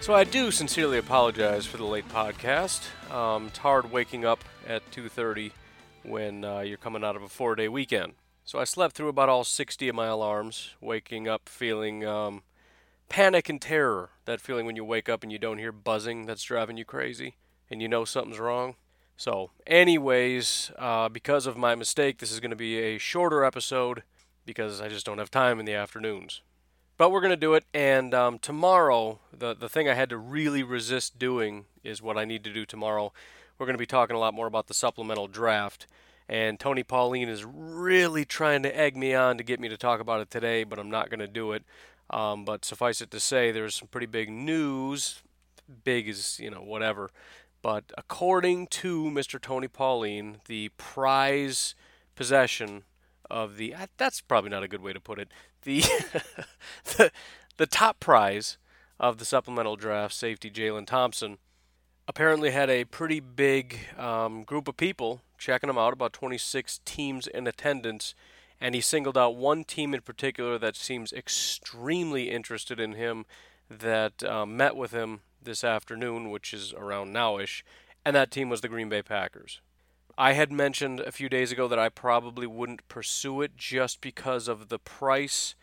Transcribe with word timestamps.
So 0.00 0.12
I 0.12 0.24
do 0.24 0.50
sincerely 0.50 0.98
apologize 0.98 1.64
for 1.64 1.78
the 1.78 1.84
late 1.84 2.08
podcast. 2.08 2.82
Um, 3.10 3.46
it's 3.46 3.58
hard 3.58 3.90
waking 3.90 4.24
up 4.26 4.44
at 4.66 4.88
2.30 4.90 5.52
when 6.02 6.44
uh, 6.44 6.60
you're 6.60 6.76
coming 6.76 7.02
out 7.02 7.16
of 7.16 7.22
a 7.22 7.28
four-day 7.28 7.68
weekend. 7.68 8.12
So 8.44 8.58
I 8.58 8.64
slept 8.64 8.94
through 8.94 9.08
about 9.08 9.30
all 9.30 9.44
60 9.44 9.88
of 9.88 9.94
my 9.94 10.06
alarms, 10.06 10.74
waking 10.80 11.26
up 11.26 11.48
feeling 11.48 12.04
um, 12.04 12.42
panic 13.08 13.48
and 13.48 13.60
terror. 13.60 14.10
That 14.26 14.42
feeling 14.42 14.66
when 14.66 14.76
you 14.76 14.84
wake 14.84 15.08
up 15.08 15.22
and 15.22 15.32
you 15.32 15.38
don't 15.38 15.58
hear 15.58 15.72
buzzing 15.72 16.26
that's 16.26 16.42
driving 16.42 16.76
you 16.76 16.84
crazy 16.84 17.36
and 17.70 17.80
you 17.80 17.88
know 17.88 18.04
something's 18.04 18.38
wrong. 18.38 18.74
So, 19.16 19.50
anyways, 19.66 20.72
uh, 20.78 21.08
because 21.08 21.46
of 21.46 21.56
my 21.56 21.74
mistake, 21.74 22.18
this 22.18 22.32
is 22.32 22.40
going 22.40 22.50
to 22.50 22.56
be 22.56 22.78
a 22.78 22.98
shorter 22.98 23.44
episode 23.44 24.02
because 24.44 24.80
I 24.80 24.88
just 24.88 25.06
don't 25.06 25.18
have 25.18 25.30
time 25.30 25.58
in 25.58 25.66
the 25.66 25.74
afternoons. 25.74 26.42
But 26.96 27.10
we're 27.10 27.20
going 27.20 27.30
to 27.30 27.36
do 27.36 27.54
it, 27.54 27.64
and 27.74 28.14
um, 28.14 28.38
tomorrow, 28.38 29.18
the, 29.36 29.54
the 29.54 29.68
thing 29.68 29.88
I 29.88 29.94
had 29.94 30.10
to 30.10 30.16
really 30.16 30.62
resist 30.62 31.18
doing 31.18 31.64
is 31.82 32.00
what 32.00 32.16
I 32.16 32.24
need 32.24 32.44
to 32.44 32.52
do 32.52 32.64
tomorrow. 32.64 33.12
We're 33.58 33.66
going 33.66 33.74
to 33.74 33.78
be 33.78 33.86
talking 33.86 34.14
a 34.14 34.18
lot 34.20 34.32
more 34.32 34.46
about 34.46 34.68
the 34.68 34.74
supplemental 34.74 35.26
draft. 35.26 35.88
And 36.28 36.58
Tony 36.58 36.84
Pauline 36.84 37.28
is 37.28 37.44
really 37.44 38.24
trying 38.24 38.62
to 38.62 38.78
egg 38.78 38.96
me 38.96 39.12
on 39.12 39.38
to 39.38 39.44
get 39.44 39.58
me 39.58 39.68
to 39.68 39.76
talk 39.76 40.00
about 40.00 40.20
it 40.20 40.30
today, 40.30 40.62
but 40.62 40.78
I'm 40.78 40.90
not 40.90 41.10
going 41.10 41.18
to 41.18 41.26
do 41.26 41.52
it. 41.52 41.64
Um, 42.10 42.44
but 42.44 42.64
suffice 42.64 43.00
it 43.00 43.10
to 43.10 43.20
say, 43.20 43.50
there's 43.50 43.74
some 43.74 43.88
pretty 43.88 44.06
big 44.06 44.30
news. 44.30 45.22
Big 45.82 46.08
is, 46.08 46.38
you 46.38 46.50
know, 46.50 46.62
whatever. 46.62 47.10
But 47.60 47.92
according 47.98 48.68
to 48.68 49.04
Mr. 49.04 49.40
Tony 49.40 49.68
Pauline, 49.68 50.36
the 50.46 50.70
prize 50.76 51.74
possession 52.14 52.84
of 53.30 53.56
the 53.56 53.74
that's 53.96 54.20
probably 54.20 54.50
not 54.50 54.62
a 54.62 54.68
good 54.68 54.82
way 54.82 54.92
to 54.92 55.00
put 55.00 55.18
it. 55.18 55.28
The 55.62 55.80
the, 56.96 57.10
the 57.56 57.66
top 57.66 58.00
prize 58.00 58.58
of 59.00 59.18
the 59.18 59.24
supplemental 59.24 59.76
draft, 59.76 60.14
safety 60.14 60.50
Jalen 60.50 60.86
Thompson, 60.86 61.38
apparently 62.06 62.50
had 62.50 62.70
a 62.70 62.84
pretty 62.84 63.20
big 63.20 63.78
um, 63.98 64.44
group 64.44 64.68
of 64.68 64.76
people 64.76 65.22
checking 65.38 65.68
him 65.68 65.78
out, 65.78 65.92
about 65.92 66.12
26 66.12 66.80
teams 66.84 67.26
in 67.26 67.46
attendance, 67.46 68.14
and 68.60 68.74
he 68.74 68.80
singled 68.80 69.18
out 69.18 69.36
one 69.36 69.64
team 69.64 69.94
in 69.94 70.00
particular 70.00 70.58
that 70.58 70.76
seems 70.76 71.12
extremely 71.12 72.30
interested 72.30 72.78
in 72.78 72.92
him, 72.92 73.26
that 73.68 74.22
um, 74.24 74.56
met 74.56 74.76
with 74.76 74.92
him 74.92 75.20
this 75.42 75.64
afternoon, 75.64 76.30
which 76.30 76.54
is 76.54 76.72
around 76.74 77.14
nowish, 77.14 77.62
and 78.04 78.14
that 78.14 78.30
team 78.30 78.48
was 78.48 78.60
the 78.60 78.68
Green 78.68 78.88
Bay 78.88 79.02
Packers. 79.02 79.60
I 80.16 80.34
had 80.34 80.52
mentioned 80.52 81.00
a 81.00 81.12
few 81.12 81.28
days 81.28 81.50
ago 81.50 81.66
that 81.68 81.78
I 81.78 81.88
probably 81.88 82.46
wouldn't 82.46 82.88
pursue 82.88 83.40
it 83.40 83.56
just 83.56 84.00
because 84.00 84.46
of 84.46 84.68
the 84.68 84.78
price 84.78 85.54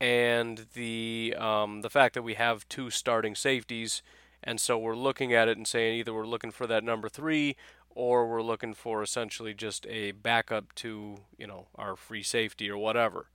and 0.00 0.66
the 0.74 1.34
um, 1.38 1.82
the 1.82 1.90
fact 1.90 2.14
that 2.14 2.22
we 2.22 2.34
have 2.34 2.68
two 2.68 2.90
starting 2.90 3.34
safeties, 3.34 4.02
and 4.42 4.58
so 4.60 4.78
we're 4.78 4.96
looking 4.96 5.32
at 5.32 5.46
it 5.46 5.56
and 5.56 5.66
saying 5.66 5.98
either 5.98 6.14
we're 6.14 6.26
looking 6.26 6.50
for 6.50 6.66
that 6.66 6.82
number 6.82 7.08
three 7.08 7.56
or 7.90 8.26
we're 8.26 8.42
looking 8.42 8.72
for 8.74 9.02
essentially 9.02 9.52
just 9.52 9.86
a 9.88 10.12
backup 10.12 10.74
to 10.74 11.18
you 11.36 11.46
know 11.46 11.68
our 11.76 11.94
free 11.94 12.22
safety 12.22 12.70
or 12.70 12.78
whatever. 12.78 13.26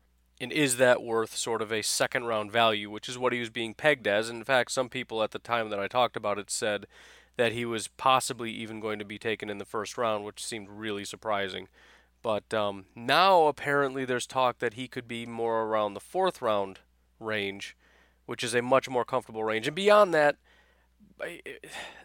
And 0.41 0.51
is 0.51 0.77
that 0.77 1.01
worth 1.01 1.35
sort 1.35 1.61
of 1.61 1.71
a 1.71 1.81
second 1.81 2.25
round 2.25 2.51
value, 2.51 2.91
which 2.91 3.09
is 3.09 3.17
what 3.17 3.33
he 3.33 3.39
was 3.39 3.49
being 3.49 3.73
pegged 3.73 4.07
as? 4.07 4.29
in 4.29 4.43
fact, 4.43 4.71
some 4.71 4.89
people 4.89 5.23
at 5.23 5.31
the 5.31 5.39
time 5.39 5.69
that 5.69 5.79
I 5.79 5.87
talked 5.87 6.15
about 6.15 6.37
it 6.37 6.51
said 6.51 6.85
that 7.37 7.53
he 7.53 7.65
was 7.65 7.87
possibly 7.87 8.51
even 8.51 8.79
going 8.79 8.99
to 8.99 9.05
be 9.05 9.17
taken 9.17 9.49
in 9.49 9.57
the 9.57 9.65
first 9.65 9.97
round, 9.97 10.25
which 10.25 10.43
seemed 10.43 10.67
really 10.69 11.05
surprising. 11.05 11.67
But 12.21 12.53
um, 12.53 12.85
now 12.95 13.45
apparently 13.45 14.03
there's 14.03 14.27
talk 14.27 14.59
that 14.59 14.73
he 14.73 14.87
could 14.87 15.07
be 15.07 15.25
more 15.25 15.63
around 15.63 15.93
the 15.93 15.99
fourth 15.99 16.41
round 16.41 16.79
range, 17.19 17.77
which 18.25 18.43
is 18.43 18.53
a 18.53 18.61
much 18.61 18.89
more 18.89 19.05
comfortable 19.05 19.43
range. 19.43 19.67
And 19.67 19.75
beyond 19.75 20.13
that, 20.13 20.37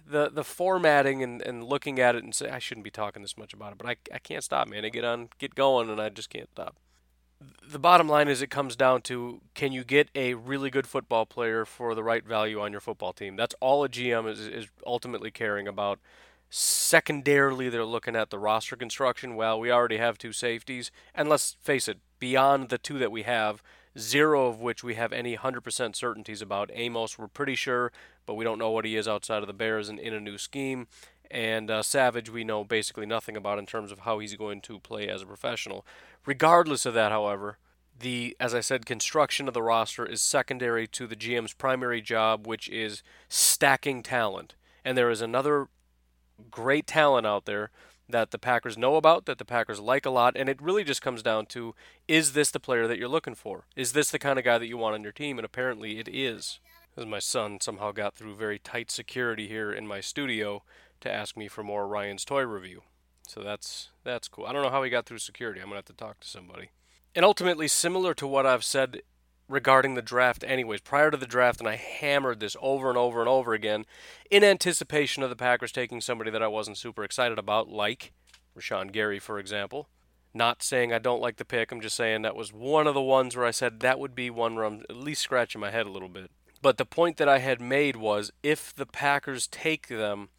the 0.06 0.30
the 0.30 0.44
formatting 0.44 1.22
and, 1.22 1.42
and 1.42 1.64
looking 1.64 1.98
at 1.98 2.14
it 2.14 2.24
and 2.24 2.34
say 2.34 2.48
I 2.50 2.58
shouldn't 2.58 2.84
be 2.84 2.90
talking 2.90 3.22
this 3.22 3.36
much 3.36 3.52
about 3.52 3.72
it, 3.72 3.78
but 3.78 3.86
I, 3.86 3.96
I 4.14 4.18
can't 4.18 4.44
stop, 4.44 4.68
man. 4.68 4.84
I 4.84 4.90
get 4.90 5.04
on, 5.04 5.28
get 5.38 5.54
going, 5.54 5.90
and 5.90 6.00
I 6.00 6.08
just 6.08 6.30
can't 6.30 6.48
stop 6.50 6.76
the 7.66 7.78
bottom 7.78 8.08
line 8.08 8.28
is 8.28 8.42
it 8.42 8.50
comes 8.50 8.76
down 8.76 9.02
to 9.02 9.40
can 9.54 9.72
you 9.72 9.84
get 9.84 10.08
a 10.14 10.34
really 10.34 10.70
good 10.70 10.86
football 10.86 11.26
player 11.26 11.64
for 11.64 11.94
the 11.94 12.02
right 12.02 12.24
value 12.24 12.60
on 12.60 12.72
your 12.72 12.80
football 12.80 13.12
team? 13.12 13.36
That's 13.36 13.54
all 13.60 13.84
a 13.84 13.88
GM 13.88 14.30
is, 14.30 14.40
is 14.40 14.68
ultimately 14.86 15.30
caring 15.30 15.66
about. 15.66 15.98
Secondarily, 16.50 17.70
they're 17.70 17.84
looking 17.84 18.14
at 18.14 18.28
the 18.28 18.38
roster 18.38 18.76
construction. 18.76 19.36
Well, 19.36 19.58
we 19.58 19.70
already 19.70 19.96
have 19.96 20.18
two 20.18 20.32
safeties, 20.32 20.90
and 21.14 21.28
let's 21.28 21.56
face 21.62 21.88
it, 21.88 21.98
beyond 22.18 22.68
the 22.68 22.76
two 22.76 22.98
that 22.98 23.10
we 23.10 23.22
have, 23.22 23.62
zero 23.98 24.48
of 24.48 24.60
which 24.60 24.84
we 24.84 24.94
have 24.94 25.12
any 25.12 25.36
100% 25.36 25.96
certainties 25.96 26.42
about. 26.42 26.70
Amos, 26.74 27.18
we're 27.18 27.26
pretty 27.26 27.54
sure, 27.54 27.90
but 28.26 28.34
we 28.34 28.44
don't 28.44 28.58
know 28.58 28.70
what 28.70 28.84
he 28.84 28.96
is 28.96 29.08
outside 29.08 29.42
of 29.42 29.46
the 29.46 29.54
Bears 29.54 29.88
and 29.88 29.98
in 29.98 30.12
a 30.12 30.20
new 30.20 30.36
scheme. 30.36 30.88
And 31.32 31.70
uh, 31.70 31.82
Savage, 31.82 32.28
we 32.28 32.44
know 32.44 32.62
basically 32.62 33.06
nothing 33.06 33.38
about 33.38 33.58
in 33.58 33.64
terms 33.64 33.90
of 33.90 34.00
how 34.00 34.18
he's 34.18 34.36
going 34.36 34.60
to 34.60 34.78
play 34.78 35.08
as 35.08 35.22
a 35.22 35.26
professional. 35.26 35.86
Regardless 36.26 36.84
of 36.84 36.92
that, 36.92 37.10
however, 37.10 37.56
the 37.98 38.36
as 38.38 38.54
I 38.54 38.60
said, 38.60 38.84
construction 38.84 39.48
of 39.48 39.54
the 39.54 39.62
roster 39.62 40.04
is 40.04 40.20
secondary 40.20 40.86
to 40.88 41.06
the 41.06 41.16
GM's 41.16 41.54
primary 41.54 42.02
job, 42.02 42.46
which 42.46 42.68
is 42.68 43.02
stacking 43.30 44.02
talent. 44.02 44.54
And 44.84 44.96
there 44.96 45.08
is 45.08 45.22
another 45.22 45.68
great 46.50 46.86
talent 46.86 47.26
out 47.26 47.46
there 47.46 47.70
that 48.10 48.30
the 48.30 48.38
Packers 48.38 48.76
know 48.76 48.96
about, 48.96 49.24
that 49.24 49.38
the 49.38 49.44
Packers 49.44 49.80
like 49.80 50.04
a 50.04 50.10
lot, 50.10 50.36
and 50.36 50.50
it 50.50 50.60
really 50.60 50.84
just 50.84 51.00
comes 51.00 51.22
down 51.22 51.46
to 51.46 51.74
is 52.06 52.34
this 52.34 52.50
the 52.50 52.60
player 52.60 52.86
that 52.86 52.98
you're 52.98 53.08
looking 53.08 53.34
for? 53.34 53.64
Is 53.74 53.92
this 53.92 54.10
the 54.10 54.18
kind 54.18 54.38
of 54.38 54.44
guy 54.44 54.58
that 54.58 54.68
you 54.68 54.76
want 54.76 54.96
on 54.96 55.02
your 55.02 55.12
team? 55.12 55.38
And 55.38 55.46
apparently 55.46 55.98
it 55.98 56.08
is. 56.12 56.60
As 56.94 57.06
my 57.06 57.20
son 57.20 57.58
somehow 57.58 57.90
got 57.92 58.14
through 58.14 58.36
very 58.36 58.58
tight 58.58 58.90
security 58.90 59.48
here 59.48 59.72
in 59.72 59.86
my 59.86 60.02
studio, 60.02 60.62
to 61.02 61.12
ask 61.12 61.36
me 61.36 61.48
for 61.48 61.62
more 61.62 61.86
Ryan's 61.86 62.24
toy 62.24 62.42
review. 62.42 62.82
So 63.26 63.42
that's 63.42 63.90
that's 64.04 64.28
cool. 64.28 64.46
I 64.46 64.52
don't 64.52 64.62
know 64.62 64.70
how 64.70 64.82
he 64.82 64.90
got 64.90 65.06
through 65.06 65.18
security. 65.18 65.60
I'm 65.60 65.66
gonna 65.66 65.76
have 65.76 65.84
to 65.86 65.92
talk 65.92 66.20
to 66.20 66.28
somebody. 66.28 66.70
And 67.14 67.24
ultimately, 67.24 67.68
similar 67.68 68.14
to 68.14 68.26
what 68.26 68.46
I've 68.46 68.64
said 68.64 69.02
regarding 69.48 69.94
the 69.94 70.02
draft, 70.02 70.44
anyways, 70.46 70.80
prior 70.80 71.10
to 71.10 71.16
the 71.16 71.26
draft, 71.26 71.60
and 71.60 71.68
I 71.68 71.76
hammered 71.76 72.40
this 72.40 72.56
over 72.60 72.88
and 72.88 72.96
over 72.96 73.20
and 73.20 73.28
over 73.28 73.52
again, 73.52 73.84
in 74.30 74.42
anticipation 74.42 75.22
of 75.22 75.30
the 75.30 75.36
Packers 75.36 75.72
taking 75.72 76.00
somebody 76.00 76.30
that 76.30 76.42
I 76.42 76.48
wasn't 76.48 76.78
super 76.78 77.04
excited 77.04 77.38
about, 77.38 77.68
like 77.68 78.12
Rashan 78.58 78.92
Gary, 78.92 79.18
for 79.18 79.38
example. 79.38 79.88
Not 80.34 80.62
saying 80.62 80.92
I 80.92 80.98
don't 80.98 81.20
like 81.20 81.36
the 81.36 81.44
pick. 81.44 81.70
I'm 81.70 81.82
just 81.82 81.96
saying 81.96 82.22
that 82.22 82.36
was 82.36 82.52
one 82.52 82.86
of 82.86 82.94
the 82.94 83.02
ones 83.02 83.36
where 83.36 83.44
I 83.44 83.50
said 83.50 83.80
that 83.80 83.98
would 83.98 84.14
be 84.14 84.30
one 84.30 84.54
where 84.54 84.64
I'm 84.64 84.82
at 84.88 84.96
least 84.96 85.20
scratching 85.20 85.60
my 85.60 85.70
head 85.70 85.84
a 85.84 85.90
little 85.90 86.08
bit. 86.08 86.30
But 86.62 86.78
the 86.78 86.86
point 86.86 87.18
that 87.18 87.28
I 87.28 87.38
had 87.38 87.60
made 87.60 87.96
was 87.96 88.30
if 88.42 88.74
the 88.74 88.86
Packers 88.86 89.46
take 89.46 89.88
them 89.88 90.30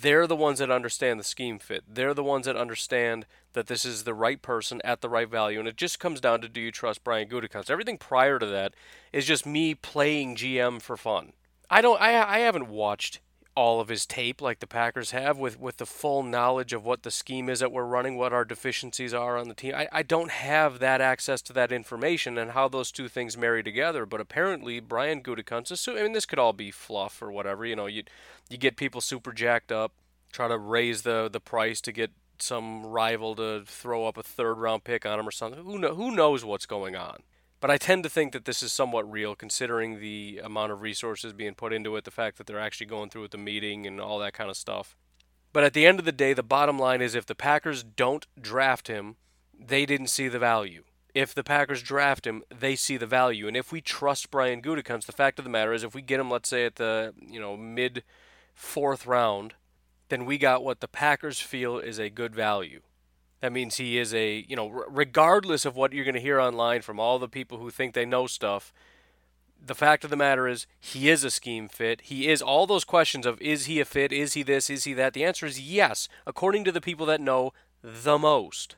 they're 0.00 0.26
the 0.26 0.36
ones 0.36 0.58
that 0.58 0.70
understand 0.70 1.18
the 1.18 1.24
scheme 1.24 1.58
fit. 1.58 1.84
They're 1.88 2.14
the 2.14 2.24
ones 2.24 2.46
that 2.46 2.56
understand 2.56 3.26
that 3.52 3.66
this 3.66 3.84
is 3.84 4.04
the 4.04 4.14
right 4.14 4.40
person 4.40 4.80
at 4.84 5.00
the 5.00 5.08
right 5.08 5.28
value. 5.28 5.58
And 5.58 5.68
it 5.68 5.76
just 5.76 5.98
comes 5.98 6.20
down 6.20 6.40
to 6.42 6.48
do 6.48 6.60
you 6.60 6.70
trust 6.70 7.04
Brian 7.04 7.28
Gutekunst? 7.28 7.70
Everything 7.70 7.98
prior 7.98 8.38
to 8.38 8.46
that 8.46 8.74
is 9.12 9.26
just 9.26 9.46
me 9.46 9.74
playing 9.74 10.36
GM 10.36 10.80
for 10.80 10.96
fun. 10.96 11.32
I 11.70 11.80
don't. 11.80 12.00
I 12.00 12.36
I 12.36 12.38
haven't 12.40 12.68
watched 12.68 13.20
all 13.58 13.80
of 13.80 13.88
his 13.88 14.06
tape 14.06 14.40
like 14.40 14.60
the 14.60 14.68
Packers 14.68 15.10
have 15.10 15.36
with, 15.36 15.58
with 15.58 15.78
the 15.78 15.84
full 15.84 16.22
knowledge 16.22 16.72
of 16.72 16.84
what 16.84 17.02
the 17.02 17.10
scheme 17.10 17.48
is 17.48 17.58
that 17.58 17.72
we're 17.72 17.82
running, 17.82 18.16
what 18.16 18.32
our 18.32 18.44
deficiencies 18.44 19.12
are 19.12 19.36
on 19.36 19.48
the 19.48 19.54
team. 19.54 19.74
I, 19.74 19.88
I 19.90 20.02
don't 20.04 20.30
have 20.30 20.78
that 20.78 21.00
access 21.00 21.42
to 21.42 21.52
that 21.54 21.72
information 21.72 22.38
and 22.38 22.52
how 22.52 22.68
those 22.68 22.92
two 22.92 23.08
things 23.08 23.36
marry 23.36 23.64
together. 23.64 24.06
But 24.06 24.20
apparently, 24.20 24.78
Brian 24.78 25.24
Gutekunst, 25.24 25.88
I 25.88 26.02
mean, 26.04 26.12
this 26.12 26.24
could 26.24 26.38
all 26.38 26.52
be 26.52 26.70
fluff 26.70 27.20
or 27.20 27.32
whatever. 27.32 27.66
You 27.66 27.74
know, 27.74 27.86
you 27.86 28.04
you 28.48 28.58
get 28.58 28.76
people 28.76 29.00
super 29.00 29.32
jacked 29.32 29.72
up, 29.72 29.90
try 30.32 30.46
to 30.46 30.56
raise 30.56 31.02
the 31.02 31.28
the 31.28 31.40
price 31.40 31.80
to 31.80 31.90
get 31.90 32.12
some 32.38 32.86
rival 32.86 33.34
to 33.34 33.64
throw 33.66 34.06
up 34.06 34.16
a 34.16 34.22
third 34.22 34.58
round 34.58 34.84
pick 34.84 35.04
on 35.04 35.18
him 35.18 35.26
or 35.26 35.32
something. 35.32 35.64
Who, 35.64 35.80
know, 35.80 35.96
who 35.96 36.12
knows 36.12 36.44
what's 36.44 36.66
going 36.66 36.94
on? 36.94 37.24
But 37.60 37.70
I 37.70 37.76
tend 37.76 38.04
to 38.04 38.10
think 38.10 38.32
that 38.32 38.44
this 38.44 38.62
is 38.62 38.72
somewhat 38.72 39.10
real 39.10 39.34
considering 39.34 39.98
the 39.98 40.40
amount 40.44 40.70
of 40.70 40.80
resources 40.80 41.32
being 41.32 41.54
put 41.54 41.72
into 41.72 41.96
it, 41.96 42.04
the 42.04 42.10
fact 42.10 42.38
that 42.38 42.46
they're 42.46 42.60
actually 42.60 42.86
going 42.86 43.10
through 43.10 43.22
with 43.22 43.32
the 43.32 43.38
meeting 43.38 43.86
and 43.86 44.00
all 44.00 44.18
that 44.20 44.32
kind 44.32 44.48
of 44.48 44.56
stuff. 44.56 44.96
But 45.52 45.64
at 45.64 45.72
the 45.72 45.86
end 45.86 45.98
of 45.98 46.04
the 46.04 46.12
day, 46.12 46.34
the 46.34 46.42
bottom 46.42 46.78
line 46.78 47.02
is 47.02 47.14
if 47.14 47.26
the 47.26 47.34
Packers 47.34 47.82
don't 47.82 48.26
draft 48.40 48.86
him, 48.86 49.16
they 49.58 49.86
didn't 49.86 50.06
see 50.08 50.28
the 50.28 50.38
value. 50.38 50.84
If 51.14 51.34
the 51.34 51.42
Packers 51.42 51.82
draft 51.82 52.26
him, 52.26 52.44
they 52.56 52.76
see 52.76 52.96
the 52.96 53.06
value. 53.06 53.48
And 53.48 53.56
if 53.56 53.72
we 53.72 53.80
trust 53.80 54.30
Brian 54.30 54.62
Gutekunst, 54.62 55.06
the 55.06 55.12
fact 55.12 55.38
of 55.38 55.44
the 55.44 55.50
matter 55.50 55.72
is 55.72 55.82
if 55.82 55.94
we 55.94 56.02
get 56.02 56.20
him, 56.20 56.30
let's 56.30 56.48
say, 56.48 56.64
at 56.64 56.76
the 56.76 57.12
you 57.20 57.40
know 57.40 57.56
mid 57.56 58.04
fourth 58.54 59.06
round, 59.06 59.54
then 60.10 60.26
we 60.26 60.38
got 60.38 60.62
what 60.62 60.80
the 60.80 60.86
Packers 60.86 61.40
feel 61.40 61.78
is 61.78 61.98
a 61.98 62.10
good 62.10 62.34
value. 62.34 62.82
That 63.40 63.52
means 63.52 63.76
he 63.76 63.98
is 63.98 64.12
a, 64.14 64.44
you 64.48 64.56
know, 64.56 64.68
regardless 64.88 65.64
of 65.64 65.76
what 65.76 65.92
you're 65.92 66.04
going 66.04 66.14
to 66.14 66.20
hear 66.20 66.40
online 66.40 66.82
from 66.82 66.98
all 66.98 67.18
the 67.18 67.28
people 67.28 67.58
who 67.58 67.70
think 67.70 67.94
they 67.94 68.04
know 68.04 68.26
stuff, 68.26 68.72
the 69.64 69.74
fact 69.74 70.04
of 70.04 70.10
the 70.10 70.16
matter 70.16 70.48
is 70.48 70.66
he 70.78 71.08
is 71.08 71.24
a 71.24 71.30
scheme 71.30 71.68
fit. 71.68 72.02
He 72.02 72.28
is 72.28 72.42
all 72.42 72.66
those 72.66 72.84
questions 72.84 73.26
of 73.26 73.40
is 73.40 73.66
he 73.66 73.80
a 73.80 73.84
fit? 73.84 74.12
Is 74.12 74.34
he 74.34 74.42
this? 74.42 74.70
Is 74.70 74.84
he 74.84 74.94
that? 74.94 75.14
The 75.14 75.24
answer 75.24 75.46
is 75.46 75.60
yes, 75.60 76.08
according 76.26 76.64
to 76.64 76.72
the 76.72 76.80
people 76.80 77.06
that 77.06 77.20
know 77.20 77.52
the 77.82 78.18
most. 78.18 78.76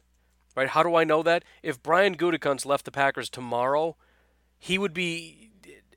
Right? 0.57 0.69
How 0.69 0.83
do 0.83 0.95
I 0.95 1.05
know 1.05 1.23
that? 1.23 1.45
If 1.62 1.83
Brian 1.83 2.17
Gutekunst 2.17 2.67
left 2.67 2.85
the 2.85 2.91
Packers 2.91 3.31
tomorrow, 3.31 3.97
he 4.59 4.79
would 4.79 4.93
be 4.93 5.51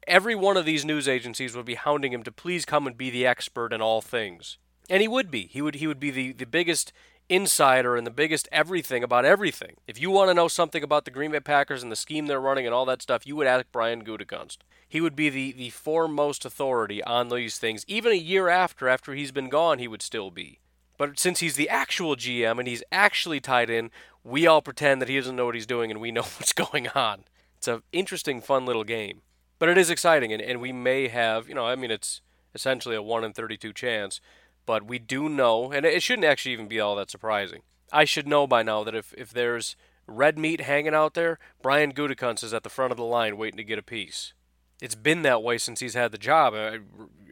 every 0.08 0.36
one 0.36 0.58
of 0.58 0.66
these 0.66 0.86
news 0.86 1.08
agencies 1.08 1.56
would 1.56 1.66
be 1.66 1.76
hounding 1.76 2.14
him 2.14 2.24
to 2.24 2.32
please 2.32 2.66
come 2.66 2.88
and 2.88 2.98
be 2.98 3.10
the 3.10 3.26
expert 3.26 3.74
in 3.74 3.82
all 3.82 4.02
things. 4.02 4.58
And 4.90 5.02
he 5.02 5.08
would 5.08 5.32
be. 5.32 5.48
He 5.48 5.62
would 5.62 5.76
he 5.76 5.88
would 5.88 6.00
be 6.00 6.12
the, 6.12 6.34
the 6.34 6.46
biggest 6.46 6.92
insider 7.34 7.96
and 7.96 8.06
the 8.06 8.12
biggest 8.12 8.48
everything 8.52 9.04
about 9.04 9.26
everything. 9.26 9.78
If 9.88 10.00
you 10.00 10.12
want 10.12 10.30
to 10.30 10.36
know 10.36 10.48
something 10.48 10.84
about 10.84 11.06
the 11.06 11.12
Green 11.12 11.32
Bay 11.32 11.40
Packers 11.40 11.82
and 11.82 11.92
the 11.92 11.96
scheme 11.96 12.28
they're 12.28 12.40
running 12.40 12.66
and 12.66 12.76
all 12.76 12.86
that 12.86 13.02
stuff, 13.02 13.26
you 13.26 13.36
would 13.36 13.48
ask 13.48 13.66
Brian 13.72 14.04
Gutekunst. 14.04 14.58
He 14.88 15.02
would 15.02 15.16
be 15.16 15.30
the, 15.30 15.52
the 15.54 15.72
foremost 15.72 16.46
authority 16.46 17.04
on 17.04 17.30
these 17.30 17.58
things. 17.58 17.84
Even 17.88 18.12
a 18.12 18.16
year 18.16 18.50
after, 18.50 18.88
after 18.88 19.14
he's 19.14 19.32
been 19.32 19.50
gone, 19.50 19.80
he 19.80 19.88
would 19.88 20.04
still 20.04 20.30
be. 20.30 20.60
But 20.98 21.18
since 21.18 21.40
he's 21.40 21.56
the 21.56 21.70
actual 21.70 22.16
GM 22.16 22.60
and 22.60 22.68
he's 22.68 22.84
actually 22.92 23.40
tied 23.40 23.72
in, 23.72 23.90
we 24.24 24.46
all 24.46 24.62
pretend 24.62 25.02
that 25.02 25.10
he 25.10 25.18
doesn't 25.18 25.36
know 25.36 25.46
what 25.46 25.56
he's 25.56 25.66
doing 25.66 25.90
and 25.90 26.00
we 26.00 26.12
know 26.12 26.22
what's 26.38 26.54
going 26.54 26.88
on. 26.90 27.24
It's 27.58 27.68
an 27.68 27.82
interesting, 27.92 28.42
fun 28.42 28.66
little 28.68 28.84
game. 28.84 29.22
But 29.58 29.70
it 29.70 29.78
is 29.78 29.90
exciting, 29.90 30.34
and, 30.34 30.42
and 30.42 30.60
we 30.60 30.72
may 30.72 31.08
have, 31.08 31.48
you 31.48 31.56
know, 31.56 31.66
I 31.66 31.76
mean, 31.76 31.90
it's 31.90 32.22
essentially 32.54 32.96
a 32.96 33.02
1 33.02 33.24
in 33.24 33.34
32 33.34 33.74
chance 33.74 34.20
but 34.66 34.86
we 34.86 35.00
do 35.00 35.30
know, 35.30 35.72
and 35.72 35.86
it 35.86 36.04
shouldn't 36.04 36.26
actually 36.26 36.54
even 36.54 36.68
be 36.68 36.80
all 36.80 36.96
that 36.96 37.12
surprising. 37.12 37.62
I 37.92 38.06
should 38.06 38.28
know 38.28 38.48
by 38.48 38.64
now 38.64 38.84
that 38.84 38.96
if, 38.96 39.14
if 39.18 39.32
there's 39.32 39.76
red 40.08 40.38
meat 40.38 40.62
hanging 40.62 40.96
out 40.96 41.14
there, 41.14 41.40
Brian 41.62 41.94
Gutekunst 41.94 42.44
is 42.44 42.54
at 42.54 42.64
the 42.64 42.70
front 42.70 42.92
of 42.92 42.98
the 42.98 43.04
line 43.04 43.38
waiting 43.38 43.58
to 43.58 43.64
get 43.64 43.80
a 43.80 43.84
piece. 43.84 44.34
It's 44.82 44.96
been 44.96 45.22
that 45.22 45.44
way 45.44 45.58
since 45.58 45.80
he's 45.80 45.94
had 45.94 46.12
the 46.12 46.18
job. 46.18 46.54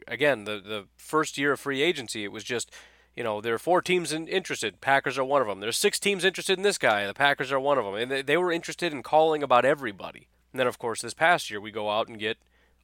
again, 0.06 0.44
the, 0.44 0.60
the 0.60 0.86
first 0.96 1.36
year 1.36 1.52
of 1.52 1.60
free 1.60 1.82
agency, 1.82 2.24
it 2.24 2.32
was 2.32 2.44
just, 2.44 2.70
you 3.16 3.24
know, 3.24 3.40
there 3.40 3.54
are 3.54 3.58
four 3.58 3.82
teams 3.82 4.12
in, 4.12 4.28
interested. 4.28 4.80
Packers 4.80 5.18
are 5.18 5.24
one 5.24 5.42
of 5.42 5.48
them. 5.48 5.60
There's 5.60 5.76
six 5.76 5.98
teams 5.98 6.24
interested 6.24 6.56
in 6.56 6.62
this 6.62 6.78
guy. 6.78 7.06
The 7.06 7.14
Packers 7.14 7.52
are 7.52 7.60
one 7.60 7.78
of 7.78 7.84
them. 7.84 7.94
And 7.94 8.10
they, 8.10 8.22
they 8.22 8.36
were 8.36 8.52
interested 8.52 8.92
in 8.92 9.02
calling 9.02 9.42
about 9.42 9.64
everybody. 9.64 10.28
And 10.52 10.60
then, 10.60 10.66
of 10.66 10.78
course, 10.78 11.02
this 11.02 11.14
past 11.14 11.50
year, 11.50 11.60
we 11.60 11.70
go 11.70 11.90
out 11.90 12.08
and 12.08 12.18
get 12.18 12.38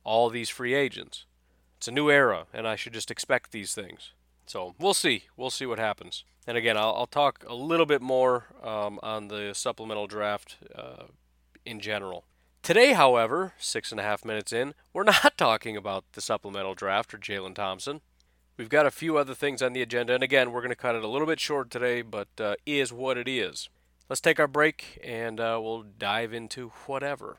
all 0.05 0.29
these 0.29 0.49
free 0.49 0.75
agents. 0.75 1.25
It's 1.77 1.89
a 1.89 1.93
new 1.93 2.11
era, 2.11 2.47
and 2.53 2.67
I 2.67 2.77
should 2.77 2.93
just 2.93 3.11
expect 3.11 3.53
these 3.53 3.75
things. 3.75 4.13
So 4.49 4.75
we'll 4.79 4.95
see. 4.95 5.25
We'll 5.37 5.51
see 5.51 5.67
what 5.67 5.79
happens. 5.79 6.25
And 6.47 6.57
again, 6.57 6.79
I'll, 6.79 6.95
I'll 6.95 7.07
talk 7.07 7.45
a 7.47 7.55
little 7.55 7.85
bit 7.85 8.01
more 8.01 8.47
um, 8.63 8.99
on 9.03 9.29
the 9.29 9.53
supplemental 9.55 10.07
draft 10.07 10.57
uh, 10.75 11.05
in 11.67 11.81
general. 11.81 12.25
Today, 12.63 12.95
however, 12.95 13.53
six 13.59 13.93
and 13.93 14.01
a 14.01 14.05
half 14.05 14.25
minutes 14.25 14.53
in, 14.53 14.75
we're 14.93 15.05
not 15.05 15.35
talking 15.37 15.77
about 15.77 16.05
the 16.13 16.23
supplemental 16.23 16.75
draft 16.75 17.13
or 17.13 17.19
Jalen 17.19 17.55
Thompson. 17.55 18.01
We've 18.57 18.69
got 18.69 18.87
a 18.87 18.91
few 18.91 19.19
other 19.19 19.35
things 19.35 19.63
on 19.63 19.73
the 19.73 19.83
agenda, 19.83 20.15
and 20.15 20.23
again, 20.23 20.51
we're 20.51 20.63
going 20.63 20.71
to 20.71 20.77
cut 20.77 20.97
it 20.97 21.05
a 21.05 21.09
little 21.09 21.27
bit 21.27 21.39
short 21.39 21.71
today, 21.71 22.03
but 22.03 22.29
uh, 22.41 22.55
is 22.67 22.93
what 22.93 23.17
it 23.17 23.29
is. 23.29 23.69
Let's 24.09 24.21
take 24.21 24.41
our 24.41 24.49
break, 24.49 24.99
and 25.05 25.39
uh, 25.39 25.61
we'll 25.63 25.83
dive 25.83 26.33
into 26.33 26.73
whatever. 26.87 27.39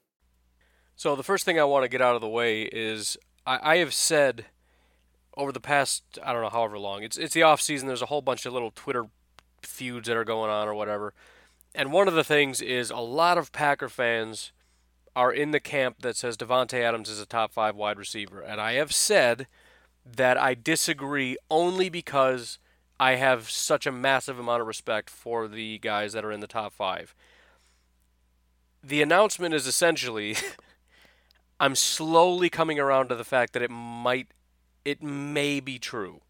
So 1.01 1.15
the 1.15 1.23
first 1.23 1.45
thing 1.45 1.59
I 1.59 1.63
want 1.63 1.81
to 1.81 1.89
get 1.89 1.99
out 1.99 2.13
of 2.13 2.21
the 2.21 2.29
way 2.29 2.61
is 2.61 3.17
I, 3.43 3.73
I 3.73 3.77
have 3.77 3.91
said 3.91 4.45
over 5.35 5.51
the 5.51 5.59
past 5.59 6.03
I 6.23 6.31
don't 6.31 6.43
know 6.43 6.49
however 6.49 6.77
long 6.77 7.01
it's 7.01 7.17
it's 7.17 7.33
the 7.33 7.41
off 7.41 7.59
season. 7.59 7.87
There's 7.87 8.03
a 8.03 8.05
whole 8.05 8.21
bunch 8.21 8.45
of 8.45 8.53
little 8.53 8.69
Twitter 8.69 9.05
feuds 9.63 10.07
that 10.07 10.15
are 10.15 10.23
going 10.23 10.51
on 10.51 10.67
or 10.67 10.75
whatever, 10.75 11.15
and 11.73 11.91
one 11.91 12.07
of 12.07 12.13
the 12.13 12.23
things 12.23 12.61
is 12.61 12.91
a 12.91 12.97
lot 12.97 13.39
of 13.39 13.51
Packer 13.51 13.89
fans 13.89 14.51
are 15.15 15.33
in 15.33 15.49
the 15.49 15.59
camp 15.59 16.03
that 16.03 16.17
says 16.17 16.37
Davante 16.37 16.79
Adams 16.79 17.09
is 17.09 17.19
a 17.19 17.25
top 17.25 17.51
five 17.51 17.75
wide 17.75 17.97
receiver, 17.97 18.39
and 18.39 18.61
I 18.61 18.73
have 18.73 18.93
said 18.93 19.47
that 20.05 20.37
I 20.37 20.53
disagree 20.53 21.35
only 21.49 21.89
because 21.89 22.59
I 22.99 23.15
have 23.15 23.49
such 23.49 23.87
a 23.87 23.91
massive 23.91 24.37
amount 24.37 24.61
of 24.61 24.67
respect 24.67 25.09
for 25.09 25.47
the 25.47 25.79
guys 25.79 26.13
that 26.13 26.23
are 26.23 26.31
in 26.31 26.41
the 26.41 26.45
top 26.45 26.73
five. 26.73 27.15
The 28.83 29.01
announcement 29.01 29.55
is 29.55 29.65
essentially 29.65 30.35
I'm 31.61 31.75
slowly 31.75 32.49
coming 32.49 32.79
around 32.79 33.09
to 33.09 33.15
the 33.15 33.23
fact 33.23 33.53
that 33.53 33.61
it 33.61 33.69
might, 33.69 34.29
it 34.83 35.03
may 35.03 35.59
be 35.59 35.77
true. 35.77 36.21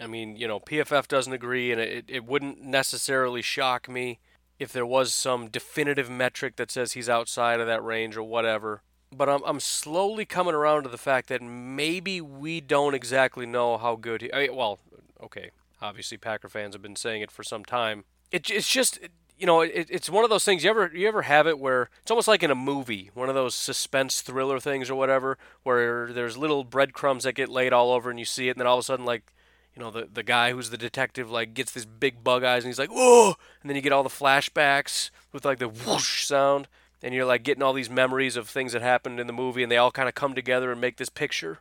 I 0.00 0.06
mean, 0.06 0.36
you 0.36 0.46
know, 0.46 0.60
PFF 0.60 1.08
doesn't 1.08 1.32
agree, 1.32 1.72
and 1.72 1.80
it, 1.80 2.04
it 2.06 2.26
wouldn't 2.26 2.60
necessarily 2.60 3.40
shock 3.40 3.88
me 3.88 4.20
if 4.58 4.70
there 4.70 4.84
was 4.84 5.14
some 5.14 5.48
definitive 5.48 6.10
metric 6.10 6.56
that 6.56 6.70
says 6.70 6.92
he's 6.92 7.08
outside 7.08 7.60
of 7.60 7.66
that 7.66 7.82
range 7.82 8.14
or 8.14 8.22
whatever. 8.22 8.82
But 9.10 9.30
I'm, 9.30 9.40
I'm 9.46 9.58
slowly 9.58 10.26
coming 10.26 10.54
around 10.54 10.82
to 10.82 10.90
the 10.90 10.98
fact 10.98 11.30
that 11.30 11.40
maybe 11.40 12.20
we 12.20 12.60
don't 12.60 12.94
exactly 12.94 13.46
know 13.46 13.78
how 13.78 13.96
good 13.96 14.20
he. 14.20 14.32
I 14.34 14.48
mean, 14.48 14.54
well, 14.54 14.80
okay, 15.22 15.50
obviously 15.80 16.18
Packer 16.18 16.50
fans 16.50 16.74
have 16.74 16.82
been 16.82 16.96
saying 16.96 17.22
it 17.22 17.30
for 17.30 17.42
some 17.42 17.64
time. 17.64 18.04
It, 18.30 18.50
it's 18.50 18.68
just 18.68 18.98
you 19.38 19.46
know, 19.46 19.60
it, 19.62 19.86
it's 19.90 20.10
one 20.10 20.24
of 20.24 20.30
those 20.30 20.44
things. 20.44 20.64
You 20.64 20.70
ever 20.70 20.90
you 20.94 21.08
ever 21.08 21.22
have 21.22 21.46
it 21.46 21.58
where 21.58 21.90
it's 22.02 22.10
almost 22.10 22.28
like 22.28 22.42
in 22.42 22.50
a 22.50 22.54
movie, 22.54 23.10
one 23.14 23.28
of 23.28 23.34
those 23.34 23.54
suspense 23.54 24.20
thriller 24.20 24.60
things 24.60 24.90
or 24.90 24.94
whatever, 24.94 25.38
where 25.62 26.12
there's 26.12 26.36
little 26.36 26.64
breadcrumbs 26.64 27.24
that 27.24 27.34
get 27.34 27.48
laid 27.48 27.72
all 27.72 27.92
over, 27.92 28.10
and 28.10 28.18
you 28.18 28.24
see 28.24 28.48
it, 28.48 28.52
and 28.52 28.60
then 28.60 28.66
all 28.66 28.78
of 28.78 28.82
a 28.82 28.84
sudden, 28.84 29.04
like, 29.04 29.32
you 29.74 29.82
know, 29.82 29.90
the 29.90 30.08
the 30.12 30.22
guy 30.22 30.52
who's 30.52 30.70
the 30.70 30.78
detective 30.78 31.30
like 31.30 31.54
gets 31.54 31.72
this 31.72 31.84
big 31.84 32.22
bug 32.22 32.44
eyes 32.44 32.64
and 32.64 32.70
he's 32.70 32.78
like, 32.78 32.90
"Oh!" 32.92 33.34
and 33.62 33.68
then 33.68 33.76
you 33.76 33.82
get 33.82 33.92
all 33.92 34.02
the 34.02 34.08
flashbacks 34.08 35.10
with 35.32 35.44
like 35.44 35.58
the 35.58 35.68
whoosh 35.68 36.24
sound 36.24 36.68
and 37.02 37.14
you're 37.14 37.24
like 37.24 37.42
getting 37.42 37.62
all 37.62 37.72
these 37.72 37.90
memories 37.90 38.36
of 38.36 38.48
things 38.48 38.72
that 38.72 38.82
happened 38.82 39.18
in 39.18 39.26
the 39.26 39.32
movie 39.32 39.62
and 39.62 39.72
they 39.72 39.76
all 39.76 39.90
kind 39.90 40.08
of 40.08 40.14
come 40.14 40.34
together 40.34 40.70
and 40.70 40.80
make 40.80 40.96
this 40.96 41.08
picture. 41.08 41.58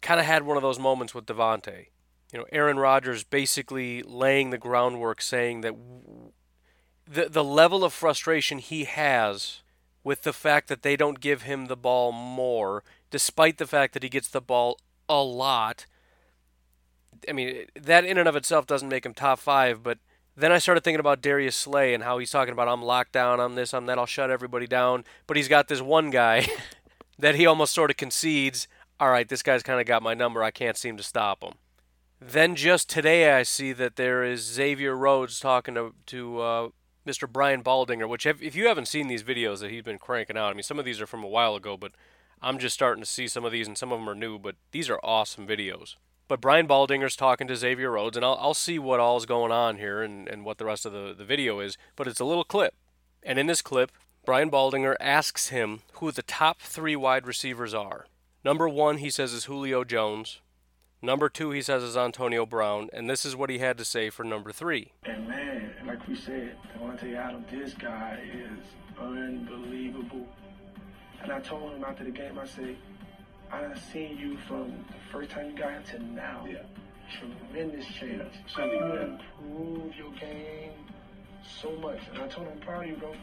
Kind 0.00 0.18
of 0.18 0.26
had 0.26 0.42
one 0.44 0.56
of 0.56 0.62
those 0.62 0.78
moments 0.78 1.14
with 1.14 1.26
Davante. 1.26 1.86
You 2.32 2.38
know, 2.40 2.46
Aaron 2.52 2.78
Rodgers 2.78 3.22
basically 3.22 4.02
laying 4.02 4.50
the 4.50 4.58
groundwork 4.58 5.20
saying 5.20 5.60
that 5.60 5.74
the 7.10 7.28
the 7.28 7.44
level 7.44 7.82
of 7.82 7.92
frustration 7.92 8.58
he 8.58 8.84
has 8.84 9.62
with 10.04 10.22
the 10.22 10.32
fact 10.32 10.68
that 10.68 10.82
they 10.82 10.96
don't 10.96 11.20
give 11.20 11.42
him 11.42 11.66
the 11.66 11.76
ball 11.76 12.12
more 12.12 12.82
despite 13.10 13.58
the 13.58 13.66
fact 13.66 13.92
that 13.92 14.02
he 14.02 14.08
gets 14.08 14.28
the 14.28 14.40
ball 14.40 14.78
a 15.08 15.22
lot 15.22 15.86
I 17.28 17.32
mean, 17.32 17.66
that 17.74 18.04
in 18.04 18.18
and 18.18 18.28
of 18.28 18.36
itself 18.36 18.66
doesn't 18.66 18.88
make 18.88 19.04
him 19.04 19.14
top 19.14 19.38
five, 19.38 19.82
but 19.82 19.98
then 20.36 20.52
I 20.52 20.58
started 20.58 20.84
thinking 20.84 21.00
about 21.00 21.20
Darius 21.20 21.56
Slay 21.56 21.92
and 21.92 22.02
how 22.02 22.18
he's 22.18 22.30
talking 22.30 22.52
about 22.52 22.68
I'm 22.68 22.82
locked 22.82 23.12
down, 23.12 23.40
I'm 23.40 23.54
this, 23.54 23.74
I'm 23.74 23.86
that, 23.86 23.98
I'll 23.98 24.06
shut 24.06 24.30
everybody 24.30 24.66
down. 24.66 25.04
But 25.26 25.36
he's 25.36 25.48
got 25.48 25.68
this 25.68 25.82
one 25.82 26.10
guy 26.10 26.46
that 27.18 27.34
he 27.34 27.46
almost 27.46 27.74
sort 27.74 27.90
of 27.90 27.96
concedes, 27.96 28.68
all 28.98 29.10
right, 29.10 29.28
this 29.28 29.42
guy's 29.42 29.62
kind 29.62 29.80
of 29.80 29.86
got 29.86 30.02
my 30.02 30.14
number, 30.14 30.42
I 30.42 30.50
can't 30.50 30.76
seem 30.76 30.96
to 30.96 31.02
stop 31.02 31.42
him. 31.42 31.54
Then 32.20 32.54
just 32.54 32.88
today 32.88 33.32
I 33.32 33.42
see 33.42 33.72
that 33.72 33.96
there 33.96 34.22
is 34.22 34.42
Xavier 34.42 34.96
Rhodes 34.96 35.40
talking 35.40 35.74
to, 35.74 35.94
to 36.06 36.40
uh, 36.40 36.68
Mr. 37.10 37.30
Brian 37.30 37.62
Baldinger, 37.62 38.08
which 38.08 38.26
if, 38.26 38.40
if 38.40 38.54
you 38.54 38.68
haven't 38.68 38.86
seen 38.86 39.08
these 39.08 39.24
videos 39.24 39.58
that 39.60 39.70
he's 39.70 39.82
been 39.82 39.98
cranking 39.98 40.36
out, 40.36 40.50
I 40.50 40.54
mean, 40.54 40.62
some 40.62 40.78
of 40.78 40.84
these 40.84 41.00
are 41.00 41.06
from 41.06 41.24
a 41.24 41.28
while 41.28 41.56
ago, 41.56 41.76
but 41.76 41.92
I'm 42.40 42.58
just 42.58 42.74
starting 42.74 43.02
to 43.02 43.10
see 43.10 43.26
some 43.26 43.44
of 43.44 43.52
these 43.52 43.66
and 43.66 43.76
some 43.76 43.90
of 43.90 43.98
them 43.98 44.08
are 44.08 44.14
new, 44.14 44.38
but 44.38 44.54
these 44.70 44.88
are 44.88 45.00
awesome 45.02 45.46
videos. 45.46 45.96
But 46.28 46.40
Brian 46.40 46.68
Baldinger's 46.68 47.16
talking 47.16 47.48
to 47.48 47.56
Xavier 47.56 47.90
Rhodes, 47.90 48.16
and 48.16 48.24
I'll, 48.24 48.38
I'll 48.40 48.54
see 48.54 48.78
what 48.78 49.00
all's 49.00 49.26
going 49.26 49.50
on 49.50 49.78
here 49.78 50.00
and, 50.00 50.28
and 50.28 50.44
what 50.44 50.58
the 50.58 50.64
rest 50.64 50.86
of 50.86 50.92
the, 50.92 51.12
the 51.12 51.24
video 51.24 51.58
is. 51.58 51.76
But 51.96 52.06
it's 52.06 52.20
a 52.20 52.24
little 52.24 52.44
clip. 52.44 52.74
And 53.24 53.36
in 53.36 53.48
this 53.48 53.62
clip, 53.62 53.90
Brian 54.24 54.50
Baldinger 54.50 54.94
asks 55.00 55.48
him 55.48 55.80
who 55.94 56.12
the 56.12 56.22
top 56.22 56.60
three 56.60 56.94
wide 56.94 57.26
receivers 57.26 57.74
are. 57.74 58.06
Number 58.44 58.68
one, 58.68 58.98
he 58.98 59.10
says, 59.10 59.32
is 59.32 59.46
Julio 59.46 59.82
Jones. 59.82 60.40
Number 61.02 61.30
two, 61.30 61.50
he 61.50 61.62
says, 61.62 61.82
is 61.82 61.96
Antonio 61.96 62.44
Brown. 62.44 62.90
And 62.92 63.08
this 63.08 63.24
is 63.24 63.34
what 63.34 63.48
he 63.48 63.58
had 63.58 63.78
to 63.78 63.84
say 63.84 64.10
for 64.10 64.22
number 64.22 64.52
three. 64.52 64.92
And 65.04 65.26
man, 65.26 65.72
like 65.86 66.06
we 66.06 66.14
said, 66.14 66.56
Davante 66.76 67.16
Adams, 67.16 67.46
this 67.50 67.74
guy 67.74 68.20
is 68.32 68.64
unbelievable. 69.00 70.26
And 71.22 71.32
I 71.32 71.40
told 71.40 71.72
him 71.72 71.84
after 71.84 72.04
the 72.04 72.10
game, 72.10 72.38
I 72.38 72.46
said, 72.46 72.76
I've 73.50 73.80
seen 73.92 74.18
you 74.18 74.36
from 74.46 74.72
the 74.88 75.12
first 75.12 75.30
time 75.30 75.50
you 75.50 75.56
got 75.56 75.70
here 75.70 75.82
to 75.98 76.04
now. 76.04 76.46
Yeah. 76.48 76.58
Tremendous 77.18 77.86
change. 77.86 78.22
So 78.54 78.64
you 78.64 78.78
improved 78.78 79.96
your 79.96 80.12
game 80.12 80.72
so 81.60 81.72
much. 81.76 81.98
And 82.12 82.22
I 82.22 82.28
told 82.28 82.46
him, 82.46 82.52
I'm 82.56 82.60
proud 82.60 82.84
of 82.84 82.90
you, 82.90 82.96
bro. 82.96 83.14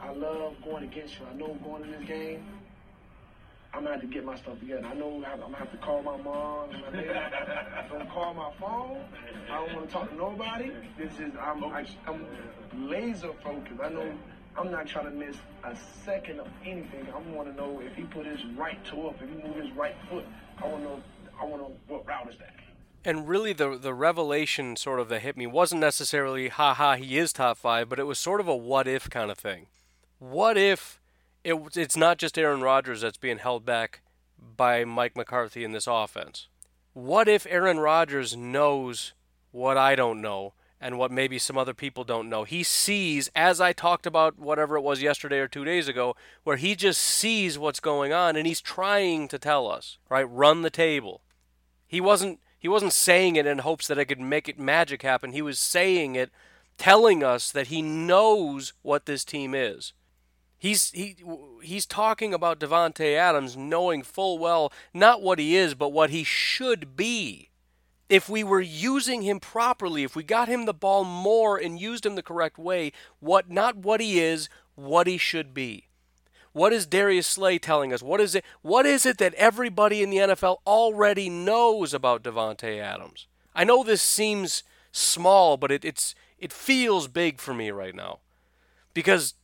I 0.00 0.12
love 0.12 0.54
going 0.64 0.84
against 0.84 1.18
you. 1.18 1.26
I 1.30 1.34
know 1.34 1.58
going 1.62 1.82
in 1.82 1.92
this 1.92 2.08
game, 2.08 2.46
I'm 3.72 3.84
gonna 3.84 3.92
have 3.92 4.00
to 4.00 4.06
get 4.06 4.24
my 4.24 4.36
stuff 4.36 4.58
together. 4.58 4.84
I 4.84 4.94
know 4.94 5.22
I'm 5.24 5.40
gonna 5.40 5.56
have 5.56 5.70
to 5.70 5.76
call 5.78 6.02
my 6.02 6.16
mom 6.16 6.70
and 6.70 6.82
my 6.82 6.90
dad. 6.90 7.88
don't 7.90 8.10
call 8.10 8.34
my 8.34 8.50
phone. 8.58 9.04
I 9.50 9.64
don't 9.64 9.76
want 9.76 9.88
to 9.88 9.92
talk 9.92 10.10
to 10.10 10.16
nobody. 10.16 10.72
This 10.98 11.12
is 11.14 11.32
I'm 11.40 11.64
I, 11.64 11.86
am 12.06 12.26
laser 12.76 13.32
focused. 13.44 13.80
I 13.82 13.88
know 13.88 14.12
I'm 14.56 14.70
not 14.72 14.86
trying 14.86 15.04
to 15.04 15.12
miss 15.12 15.36
a 15.62 15.76
second 16.04 16.40
of 16.40 16.48
anything. 16.64 17.06
I 17.14 17.18
want 17.32 17.48
to 17.48 17.54
know 17.54 17.80
if 17.80 17.94
he 17.94 18.02
put 18.02 18.26
his 18.26 18.44
right 18.56 18.84
toe 18.84 19.08
up, 19.08 19.22
if 19.22 19.28
he 19.28 19.36
moved 19.36 19.60
his 19.60 19.72
right 19.76 19.94
foot. 20.08 20.24
I 20.58 20.66
want 20.66 20.82
to 20.82 20.88
know. 20.88 21.02
I 21.40 21.44
want 21.44 21.62
to 21.62 21.68
know 21.68 21.76
what 21.86 22.06
route 22.06 22.28
is 22.28 22.38
that. 22.38 22.54
And 23.04 23.28
really, 23.28 23.52
the 23.52 23.78
the 23.78 23.94
revelation 23.94 24.76
sort 24.76 25.00
of 25.00 25.08
that 25.08 25.20
hit 25.20 25.36
me 25.36 25.46
wasn't 25.46 25.80
necessarily, 25.80 26.48
ha 26.48 26.74
ha, 26.74 26.96
he 26.96 27.16
is 27.16 27.32
top 27.32 27.56
five, 27.56 27.88
but 27.88 27.98
it 27.98 28.04
was 28.04 28.18
sort 28.18 28.40
of 28.40 28.48
a 28.48 28.56
what 28.56 28.88
if 28.88 29.08
kind 29.08 29.30
of 29.30 29.38
thing. 29.38 29.66
What 30.18 30.58
if 30.58 30.99
it, 31.44 31.54
it's 31.76 31.96
not 31.96 32.18
just 32.18 32.38
Aaron 32.38 32.60
Rodgers 32.60 33.00
that's 33.00 33.18
being 33.18 33.38
held 33.38 33.64
back 33.64 34.00
by 34.56 34.84
Mike 34.84 35.16
McCarthy 35.16 35.64
in 35.64 35.72
this 35.72 35.86
offense? 35.86 36.48
What 36.92 37.28
if 37.28 37.46
Aaron 37.48 37.78
Rodgers 37.78 38.36
knows 38.36 39.12
what 39.52 39.76
I 39.76 39.94
don't 39.94 40.20
know 40.20 40.54
and 40.80 40.98
what 40.98 41.10
maybe 41.10 41.38
some 41.38 41.58
other 41.58 41.74
people 41.74 42.04
don't 42.04 42.28
know. 42.30 42.44
He 42.44 42.62
sees, 42.62 43.30
as 43.36 43.60
I 43.60 43.72
talked 43.72 44.06
about 44.06 44.38
whatever 44.38 44.76
it 44.76 44.82
was 44.82 45.02
yesterday 45.02 45.38
or 45.38 45.48
two 45.48 45.64
days 45.64 45.88
ago, 45.88 46.16
where 46.42 46.56
he 46.56 46.74
just 46.74 47.00
sees 47.00 47.58
what's 47.58 47.80
going 47.80 48.12
on 48.12 48.34
and 48.34 48.46
he's 48.46 48.62
trying 48.62 49.28
to 49.28 49.38
tell 49.38 49.70
us, 49.70 49.98
right? 50.08 50.28
Run 50.28 50.62
the 50.62 50.70
table. 50.70 51.20
He 51.86 52.00
wasn't 52.00 52.40
he 52.58 52.68
wasn't 52.68 52.92
saying 52.92 53.36
it 53.36 53.46
in 53.46 53.58
hopes 53.58 53.86
that 53.86 53.98
I 53.98 54.04
could 54.04 54.20
make 54.20 54.48
it 54.48 54.58
magic 54.58 55.02
happen. 55.02 55.32
He 55.32 55.42
was 55.42 55.58
saying 55.58 56.14
it 56.14 56.30
telling 56.76 57.22
us 57.22 57.50
that 57.52 57.68
he 57.68 57.82
knows 57.82 58.72
what 58.82 59.06
this 59.06 59.24
team 59.24 59.54
is. 59.54 59.92
He's 60.60 60.90
he 60.90 61.16
he's 61.62 61.86
talking 61.86 62.34
about 62.34 62.60
Davante 62.60 63.16
Adams 63.16 63.56
knowing 63.56 64.02
full 64.02 64.38
well 64.38 64.70
not 64.92 65.22
what 65.22 65.38
he 65.38 65.56
is, 65.56 65.74
but 65.74 65.88
what 65.88 66.10
he 66.10 66.22
should 66.22 66.94
be 66.96 67.48
if 68.10 68.28
we 68.28 68.44
were 68.44 68.60
using 68.60 69.22
him 69.22 69.40
properly, 69.40 70.02
if 70.02 70.14
we 70.14 70.22
got 70.22 70.48
him 70.48 70.66
the 70.66 70.74
ball 70.74 71.02
more 71.02 71.56
and 71.56 71.80
used 71.80 72.04
him 72.04 72.14
the 72.14 72.22
correct 72.22 72.58
way, 72.58 72.92
what 73.20 73.48
not 73.48 73.76
what 73.76 74.02
he 74.02 74.20
is, 74.20 74.50
what 74.74 75.06
he 75.06 75.16
should 75.16 75.54
be. 75.54 75.86
What 76.52 76.74
is 76.74 76.84
Darius 76.84 77.28
Slay 77.28 77.58
telling 77.58 77.90
us? 77.90 78.02
What 78.02 78.20
is 78.20 78.34
it 78.34 78.44
what 78.60 78.84
is 78.84 79.06
it 79.06 79.16
that 79.16 79.32
everybody 79.34 80.02
in 80.02 80.10
the 80.10 80.18
NFL 80.18 80.58
already 80.66 81.30
knows 81.30 81.94
about 81.94 82.22
Davante 82.22 82.78
Adams? 82.78 83.26
I 83.54 83.64
know 83.64 83.82
this 83.82 84.02
seems 84.02 84.62
small, 84.92 85.56
but 85.56 85.72
it, 85.72 85.86
it's 85.86 86.14
it 86.38 86.52
feels 86.52 87.08
big 87.08 87.40
for 87.40 87.54
me 87.54 87.70
right 87.70 87.94
now. 87.94 88.18
Because 88.92 89.34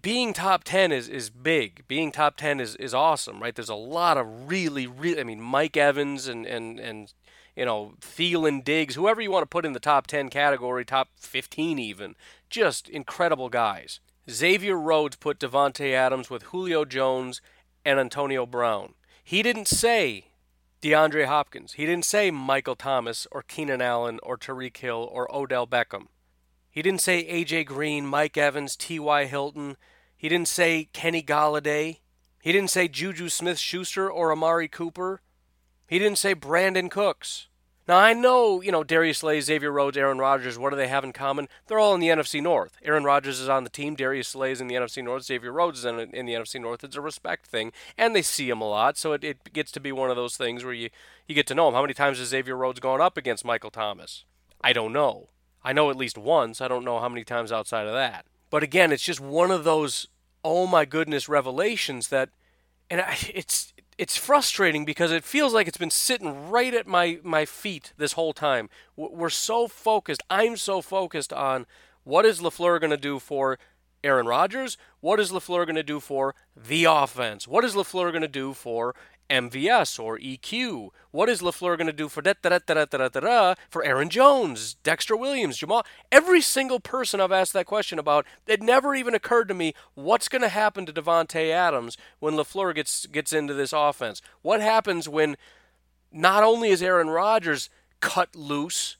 being 0.00 0.32
top 0.32 0.64
10 0.64 0.92
is, 0.92 1.08
is 1.08 1.30
big. 1.30 1.84
Being 1.88 2.12
top 2.12 2.36
10 2.36 2.60
is, 2.60 2.76
is 2.76 2.94
awesome, 2.94 3.42
right? 3.42 3.54
There's 3.54 3.68
a 3.68 3.74
lot 3.74 4.16
of 4.18 4.50
really, 4.50 4.86
really, 4.86 5.20
I 5.20 5.24
mean, 5.24 5.40
Mike 5.40 5.76
Evans 5.76 6.28
and, 6.28 6.46
and, 6.46 6.78
and 6.80 7.12
you 7.56 7.64
know, 7.64 7.94
Thielen 8.00 8.64
Diggs, 8.64 8.94
whoever 8.94 9.20
you 9.20 9.30
want 9.30 9.42
to 9.42 9.46
put 9.48 9.66
in 9.66 9.72
the 9.72 9.80
top 9.80 10.06
10 10.06 10.30
category, 10.30 10.84
top 10.84 11.08
15 11.16 11.78
even, 11.78 12.14
just 12.50 12.88
incredible 12.88 13.48
guys. 13.48 14.00
Xavier 14.30 14.78
Rhodes 14.78 15.16
put 15.16 15.38
Davante 15.38 15.92
Adams 15.92 16.30
with 16.30 16.44
Julio 16.44 16.84
Jones 16.84 17.40
and 17.84 17.98
Antonio 17.98 18.46
Brown. 18.46 18.94
He 19.24 19.42
didn't 19.42 19.68
say 19.68 20.26
DeAndre 20.80 21.26
Hopkins. 21.26 21.74
He 21.74 21.86
didn't 21.86 22.04
say 22.04 22.30
Michael 22.30 22.76
Thomas 22.76 23.26
or 23.30 23.42
Keenan 23.42 23.82
Allen 23.82 24.18
or 24.22 24.36
Tyreek 24.36 24.76
Hill 24.76 25.08
or 25.10 25.32
Odell 25.34 25.66
Beckham. 25.66 26.06
He 26.72 26.80
didn't 26.80 27.02
say 27.02 27.18
A.J. 27.26 27.64
Green, 27.64 28.06
Mike 28.06 28.38
Evans, 28.38 28.76
T.Y. 28.76 29.26
Hilton. 29.26 29.76
He 30.16 30.30
didn't 30.30 30.48
say 30.48 30.88
Kenny 30.94 31.22
Golladay. 31.22 31.98
He 32.40 32.50
didn't 32.50 32.70
say 32.70 32.88
Juju 32.88 33.28
Smith 33.28 33.58
Schuster 33.58 34.10
or 34.10 34.32
Amari 34.32 34.68
Cooper. 34.68 35.20
He 35.86 35.98
didn't 35.98 36.16
say 36.16 36.34
Brandin 36.34 36.90
Cooks. 36.90 37.48
Now, 37.86 37.98
I 37.98 38.14
know, 38.14 38.62
you 38.62 38.72
know, 38.72 38.84
Darius 38.84 39.18
Slay, 39.18 39.40
Xavier 39.40 39.70
Rhodes, 39.70 39.98
Aaron 39.98 40.18
Rodgers, 40.18 40.56
what 40.56 40.70
do 40.70 40.76
they 40.76 40.88
have 40.88 41.04
in 41.04 41.12
common? 41.12 41.46
They're 41.66 41.78
all 41.78 41.94
in 41.94 42.00
the 42.00 42.08
NFC 42.08 42.40
North. 42.40 42.78
Aaron 42.82 43.04
Rodgers 43.04 43.38
is 43.38 43.48
on 43.48 43.64
the 43.64 43.70
team, 43.70 43.94
Darius 43.94 44.28
Slay 44.28 44.52
is 44.52 44.60
in 44.60 44.68
the 44.68 44.76
NFC 44.76 45.04
North, 45.04 45.24
Xavier 45.24 45.52
Rhodes 45.52 45.80
is 45.80 45.84
in, 45.84 45.98
in 45.98 46.24
the 46.24 46.32
NFC 46.32 46.60
North. 46.60 46.84
It's 46.84 46.96
a 46.96 47.00
respect 47.00 47.46
thing, 47.46 47.72
and 47.98 48.14
they 48.14 48.22
see 48.22 48.48
him 48.48 48.60
a 48.60 48.68
lot, 48.68 48.96
so 48.96 49.12
it, 49.12 49.24
it 49.24 49.52
gets 49.52 49.72
to 49.72 49.80
be 49.80 49.92
one 49.92 50.10
of 50.10 50.16
those 50.16 50.36
things 50.36 50.64
where 50.64 50.72
you, 50.72 50.90
you 51.26 51.34
get 51.34 51.48
to 51.48 51.54
know 51.54 51.68
him. 51.68 51.74
How 51.74 51.82
many 51.82 51.92
times 51.92 52.18
has 52.18 52.28
Xavier 52.28 52.56
Rhodes 52.56 52.78
gone 52.78 53.00
up 53.00 53.16
against 53.16 53.44
Michael 53.44 53.70
Thomas? 53.70 54.24
I 54.62 54.72
don't 54.72 54.92
know. 54.92 55.28
I 55.64 55.72
know 55.72 55.90
at 55.90 55.96
least 55.96 56.18
once. 56.18 56.60
I 56.60 56.68
don't 56.68 56.84
know 56.84 56.98
how 57.00 57.08
many 57.08 57.24
times 57.24 57.52
outside 57.52 57.86
of 57.86 57.92
that. 57.92 58.26
But 58.50 58.62
again, 58.62 58.92
it's 58.92 59.02
just 59.02 59.20
one 59.20 59.50
of 59.50 59.64
those 59.64 60.08
oh 60.44 60.66
my 60.66 60.84
goodness 60.84 61.28
revelations 61.28 62.08
that 62.08 62.30
and 62.90 63.00
I, 63.00 63.16
it's 63.34 63.72
it's 63.98 64.16
frustrating 64.16 64.84
because 64.84 65.12
it 65.12 65.24
feels 65.24 65.52
like 65.52 65.68
it's 65.68 65.78
been 65.78 65.90
sitting 65.90 66.50
right 66.50 66.74
at 66.74 66.86
my 66.86 67.18
my 67.22 67.44
feet 67.44 67.92
this 67.96 68.12
whole 68.12 68.32
time. 68.32 68.68
We're 68.96 69.30
so 69.30 69.68
focused. 69.68 70.22
I'm 70.30 70.56
so 70.56 70.80
focused 70.80 71.32
on 71.32 71.66
what 72.04 72.24
is 72.24 72.40
LaFleur 72.40 72.80
going 72.80 72.90
to 72.90 72.96
do 72.96 73.18
for 73.18 73.58
Aaron 74.04 74.26
Rodgers? 74.26 74.76
What 75.00 75.20
is 75.20 75.30
LaFleur 75.30 75.64
going 75.64 75.76
to 75.76 75.82
do 75.82 76.00
for 76.00 76.34
the 76.56 76.84
offense? 76.84 77.46
What 77.46 77.64
is 77.64 77.74
LaFleur 77.74 78.10
going 78.10 78.22
to 78.22 78.28
do 78.28 78.52
for 78.52 78.94
MVS 79.32 79.98
or 79.98 80.18
EQ? 80.18 80.90
What 81.10 81.30
is 81.30 81.40
LaFleur 81.40 81.78
going 81.78 81.86
to 81.86 81.92
do 81.92 82.08
for 82.08 82.20
da, 82.20 82.34
da, 82.42 82.58
da, 82.58 82.84
da, 82.84 82.84
da, 82.84 83.08
da, 83.08 83.54
for 83.70 83.82
Aaron 83.82 84.10
Jones, 84.10 84.74
Dexter 84.82 85.16
Williams, 85.16 85.56
Jamal? 85.56 85.86
Every 86.10 86.42
single 86.42 86.80
person 86.80 87.20
I've 87.20 87.32
asked 87.32 87.54
that 87.54 87.66
question 87.66 87.98
about, 87.98 88.26
it 88.46 88.62
never 88.62 88.94
even 88.94 89.14
occurred 89.14 89.48
to 89.48 89.54
me 89.54 89.74
what's 89.94 90.28
going 90.28 90.42
to 90.42 90.48
happen 90.50 90.84
to 90.84 90.92
Davante 90.92 91.50
Adams 91.50 91.96
when 92.20 92.34
LaFleur 92.34 92.74
gets 92.74 93.06
gets 93.06 93.32
into 93.32 93.54
this 93.54 93.72
offense. 93.72 94.20
What 94.42 94.60
happens 94.60 95.08
when 95.08 95.36
not 96.12 96.44
only 96.44 96.68
is 96.68 96.82
Aaron 96.82 97.08
Rodgers 97.08 97.70
cut 98.00 98.36
loose, 98.36 98.98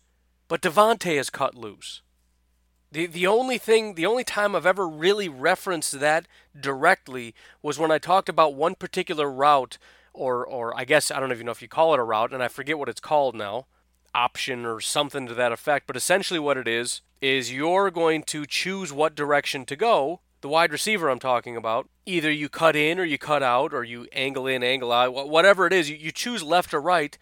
but 0.48 0.62
Davante 0.62 1.18
is 1.18 1.28
cut 1.28 1.54
loose? 1.54 2.00
The 2.90 3.06
the 3.06 3.26
only 3.26 3.58
thing, 3.58 3.94
the 3.94 4.06
only 4.06 4.24
time 4.24 4.54
I've 4.54 4.66
ever 4.66 4.86
really 4.88 5.28
referenced 5.28 6.00
that 6.00 6.26
directly 6.58 7.34
was 7.62 7.78
when 7.78 7.90
I 7.90 7.98
talked 7.98 8.28
about 8.28 8.54
one 8.54 8.74
particular 8.74 9.30
route 9.30 9.78
or 10.14 10.47
or 10.47 10.76
I 10.76 10.85
guess 10.85 11.11
I 11.11 11.21
don't 11.21 11.33
even 11.33 11.47
know 11.47 11.52
if 11.52 11.62
you 11.62 11.69
call 11.69 11.95
it 11.95 12.00
a 12.00 12.04
route, 12.04 12.33
and 12.33 12.42
I 12.42 12.49
forget 12.49 12.78
what 12.78 12.88
it's 12.88 13.00
called 13.00 13.35
now, 13.35 13.66
option 14.14 14.64
or 14.64 14.81
something 14.81 15.26
to 15.26 15.35
that 15.35 15.52
effect. 15.52 15.87
But 15.87 15.97
essentially, 15.97 16.40
what 16.40 16.57
it 16.57 16.69
is 16.69 17.02
is 17.21 17.52
you're 17.52 17.90
going 17.90 18.23
to 18.25 18.47
choose 18.47 18.92
what 18.92 19.14
direction 19.14 19.64
to 19.66 19.76
go. 19.76 20.21
The 20.40 20.49
wide 20.49 20.73
receiver 20.73 21.09
I'm 21.09 21.21
talking 21.21 21.57
about, 21.57 21.88
either 22.04 22.31
you 22.31 22.49
cut 22.49 22.75
in 22.75 22.99
or 22.99 23.04
you 23.04 23.16
cut 23.16 23.45
out, 23.45 23.73
or 23.73 23.85
you 23.85 24.09
angle 24.12 24.47
in, 24.49 24.64
angle 24.64 24.90
out, 24.90 25.14
whatever 25.28 25.66
it 25.69 25.73
is, 25.73 25.88
you, 25.88 25.97
you 25.97 26.11
choose 26.11 26.42
left 26.42 26.75
or 26.75 26.81
right 26.81 27.16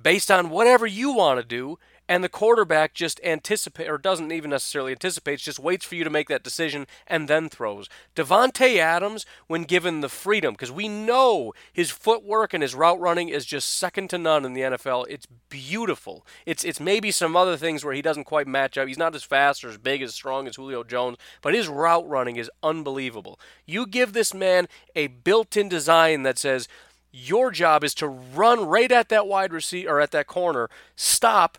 based 0.00 0.30
on 0.30 0.48
whatever 0.48 0.86
you 0.86 1.12
want 1.12 1.38
to 1.38 1.46
do 1.46 1.78
and 2.12 2.22
the 2.22 2.28
quarterback 2.28 2.92
just 2.92 3.18
anticipate 3.24 3.88
or 3.88 3.96
doesn't 3.96 4.32
even 4.32 4.50
necessarily 4.50 4.92
anticipates, 4.92 5.42
just 5.42 5.58
waits 5.58 5.86
for 5.86 5.94
you 5.94 6.04
to 6.04 6.10
make 6.10 6.28
that 6.28 6.44
decision 6.44 6.86
and 7.06 7.26
then 7.26 7.48
throws. 7.48 7.88
Davante 8.14 8.76
Adams, 8.76 9.24
when 9.46 9.62
given 9.62 10.02
the 10.02 10.10
freedom, 10.10 10.52
because 10.52 10.70
we 10.70 10.88
know 10.88 11.54
his 11.72 11.90
footwork 11.90 12.52
and 12.52 12.62
his 12.62 12.74
route 12.74 13.00
running 13.00 13.30
is 13.30 13.46
just 13.46 13.78
second 13.78 14.10
to 14.10 14.18
none 14.18 14.44
in 14.44 14.52
the 14.52 14.60
NFL. 14.60 15.06
It's 15.08 15.26
beautiful. 15.48 16.26
It's 16.44 16.64
it's 16.64 16.78
maybe 16.78 17.10
some 17.10 17.34
other 17.34 17.56
things 17.56 17.82
where 17.82 17.94
he 17.94 18.02
doesn't 18.02 18.24
quite 18.24 18.46
match 18.46 18.76
up. 18.76 18.88
He's 18.88 18.98
not 18.98 19.14
as 19.14 19.22
fast 19.22 19.64
or 19.64 19.70
as 19.70 19.78
big 19.78 20.02
as 20.02 20.14
strong 20.14 20.46
as 20.46 20.56
Julio 20.56 20.84
Jones, 20.84 21.16
but 21.40 21.54
his 21.54 21.66
route 21.66 22.06
running 22.06 22.36
is 22.36 22.50
unbelievable. 22.62 23.40
You 23.64 23.86
give 23.86 24.12
this 24.12 24.34
man 24.34 24.68
a 24.94 25.06
built-in 25.06 25.70
design 25.70 26.24
that 26.24 26.36
says 26.36 26.68
your 27.10 27.50
job 27.50 27.82
is 27.82 27.94
to 27.94 28.06
run 28.06 28.66
right 28.66 28.92
at 28.92 29.08
that 29.08 29.26
wide 29.26 29.54
receiver 29.54 29.92
or 29.92 30.00
at 30.00 30.10
that 30.10 30.26
corner, 30.26 30.68
stop 30.94 31.56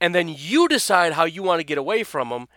and 0.00 0.14
then 0.14 0.28
you 0.28 0.68
decide 0.68 1.14
how 1.14 1.24
you 1.24 1.42
want 1.42 1.60
to 1.60 1.64
get 1.64 1.78
away 1.78 2.02
from 2.02 2.28
them, 2.28 2.48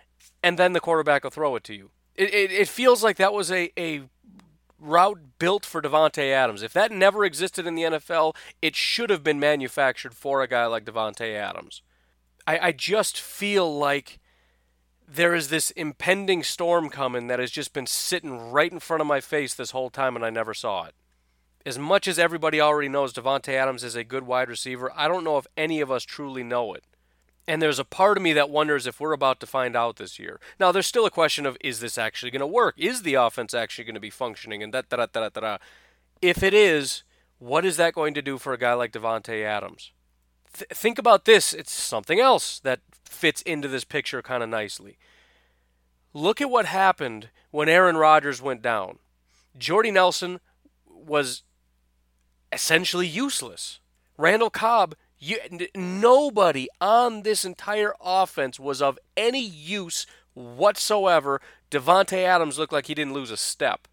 and 0.43 0.58
then 0.58 0.74
the 0.74 0.79
quarterback 0.79 1.24
will 1.24 1.31
throw 1.31 1.55
it 1.55 1.63
to 1.65 1.74
you. 1.74 1.91
It, 2.15 2.34
it, 2.34 2.51
it 2.51 2.67
feels 2.67 3.03
like 3.03 3.17
that 3.17 3.34
was 3.34 3.51
a, 3.51 3.72
a 3.77 4.03
route 4.79 5.19
built 5.39 5.65
for 5.65 5.81
Davante 5.81 6.31
Adams. 6.31 6.63
If 6.63 6.74
that 6.74 6.91
never 6.91 7.24
existed 7.24 7.65
in 7.65 7.75
the 7.75 7.84
NFL, 7.84 8.36
it 8.62 8.75
should 8.75 9.10
have 9.10 9.24
been 9.24 9.39
manufactured 9.39 10.13
for 10.13 10.41
a 10.41 10.48
guy 10.48 10.65
like 10.65 10.86
Davante 10.86 11.36
Adams. 11.36 11.81
I, 12.46 12.60
I 12.60 12.72
just 12.72 13.19
feel 13.19 13.77
like 13.77 14.19
there 15.08 15.34
is 15.34 15.50
this 15.50 15.72
impending 15.72 16.43
storm 16.43 16.89
coming 16.89 17.27
that 17.27 17.39
has 17.39 17.51
just 17.51 17.74
been 17.74 17.88
sitting 17.88 18.51
right 18.51 18.72
in 18.72 18.79
front 18.79 19.01
of 19.01 19.08
my 19.08 19.19
face 19.19 19.53
this 19.53 19.72
whole 19.72 19.89
time, 19.89 20.15
and 20.15 20.24
I 20.24 20.29
never 20.29 20.53
saw 20.53 20.86
it. 20.86 20.93
As 21.65 21.77
much 21.77 22.08
as 22.08 22.19
everybody 22.19 22.62
already 22.62 22.89
knows 22.89 23.13
Davante 23.13 23.53
Adams 23.53 23.84
is 23.84 23.96
a 23.96 24.03
good 24.03 24.24
wide 24.24 24.50
receiver, 24.50 24.91
I 24.96 25.08
don't 25.08 25.24
know 25.24 25.38
if 25.38 25.48
any 25.58 25.81
of 25.81 25.91
us 25.91 26.03
truly 26.03 26.43
know 26.43 26.74
it. 26.74 26.84
And 27.50 27.63
there's 27.63 27.79
a 27.79 27.84
part 27.84 28.15
of 28.15 28.22
me 28.22 28.32
that 28.34 28.51
wonders 28.51 28.86
if 28.86 29.00
we're 29.00 29.12
about 29.12 29.39
to 29.39 29.48
find 29.48 29.75
out 29.75 29.96
this 29.96 30.20
year. 30.20 30.39
Now, 30.60 30.72
there's 30.72 30.86
still 30.86 31.08
a 31.08 31.10
question 31.10 31.48
of 31.48 31.58
is 31.62 31.79
this 31.79 31.98
actually 31.98 32.29
going 32.29 32.41
to 32.41 32.46
work? 32.46 32.75
Is 32.77 33.01
the 33.01 33.15
offense 33.15 33.56
actually 33.56 33.86
going 33.86 33.96
to 33.96 34.00
be 34.00 34.12
functioning? 34.12 34.62
And 34.62 34.72
da 34.72 34.84
da 34.88 35.08
da 35.08 35.29
da 35.29 35.29
da. 35.29 35.58
If 36.22 36.44
it 36.44 36.53
is, 36.53 37.01
what 37.39 37.65
is 37.65 37.75
that 37.77 37.96
going 37.96 38.13
to 38.13 38.22
do 38.22 38.38
for 38.38 38.53
a 38.53 38.58
guy 38.60 38.74
like 38.74 38.91
Davante 38.91 39.44
Adams? 39.44 39.91
Th- 40.53 40.70
think 40.70 41.00
about 41.00 41.25
this. 41.25 41.51
It's 41.51 41.72
something 41.72 42.20
else 42.20 42.60
that 42.60 42.82
fits 43.03 43.41
into 43.41 43.68
this 43.68 43.84
picture 43.84 44.22
kind 44.22 44.44
of 44.44 44.50
nicely. 44.50 45.00
Look 46.13 46.41
at 46.41 46.51
what 46.51 46.68
happened 46.68 47.29
when 47.50 47.68
Aaron 47.68 47.98
Rodgers 47.98 48.44
went 48.44 48.62
down. 48.62 49.00
Jordy 49.58 49.89
Nelson 49.89 50.39
was 50.86 51.41
essentially 52.53 53.08
useless. 53.08 53.79
Randall 54.20 54.51
Cobb 54.51 54.94
you, 55.20 55.38
nobody 55.76 56.68
on 56.80 57.24
this 57.24 57.44
entire 57.44 57.94
offense 58.02 58.60
was 58.60 58.82
of 58.82 58.98
any 59.18 59.42
use 59.42 60.06
whatsoever. 60.34 61.42
Davante 61.70 62.24
Adams 62.24 62.58
looked 62.58 62.74
like 62.74 62.88
he 62.88 62.96
didn't 62.96 63.14
lose 63.14 63.32
a 63.32 63.38
step. 63.38 63.88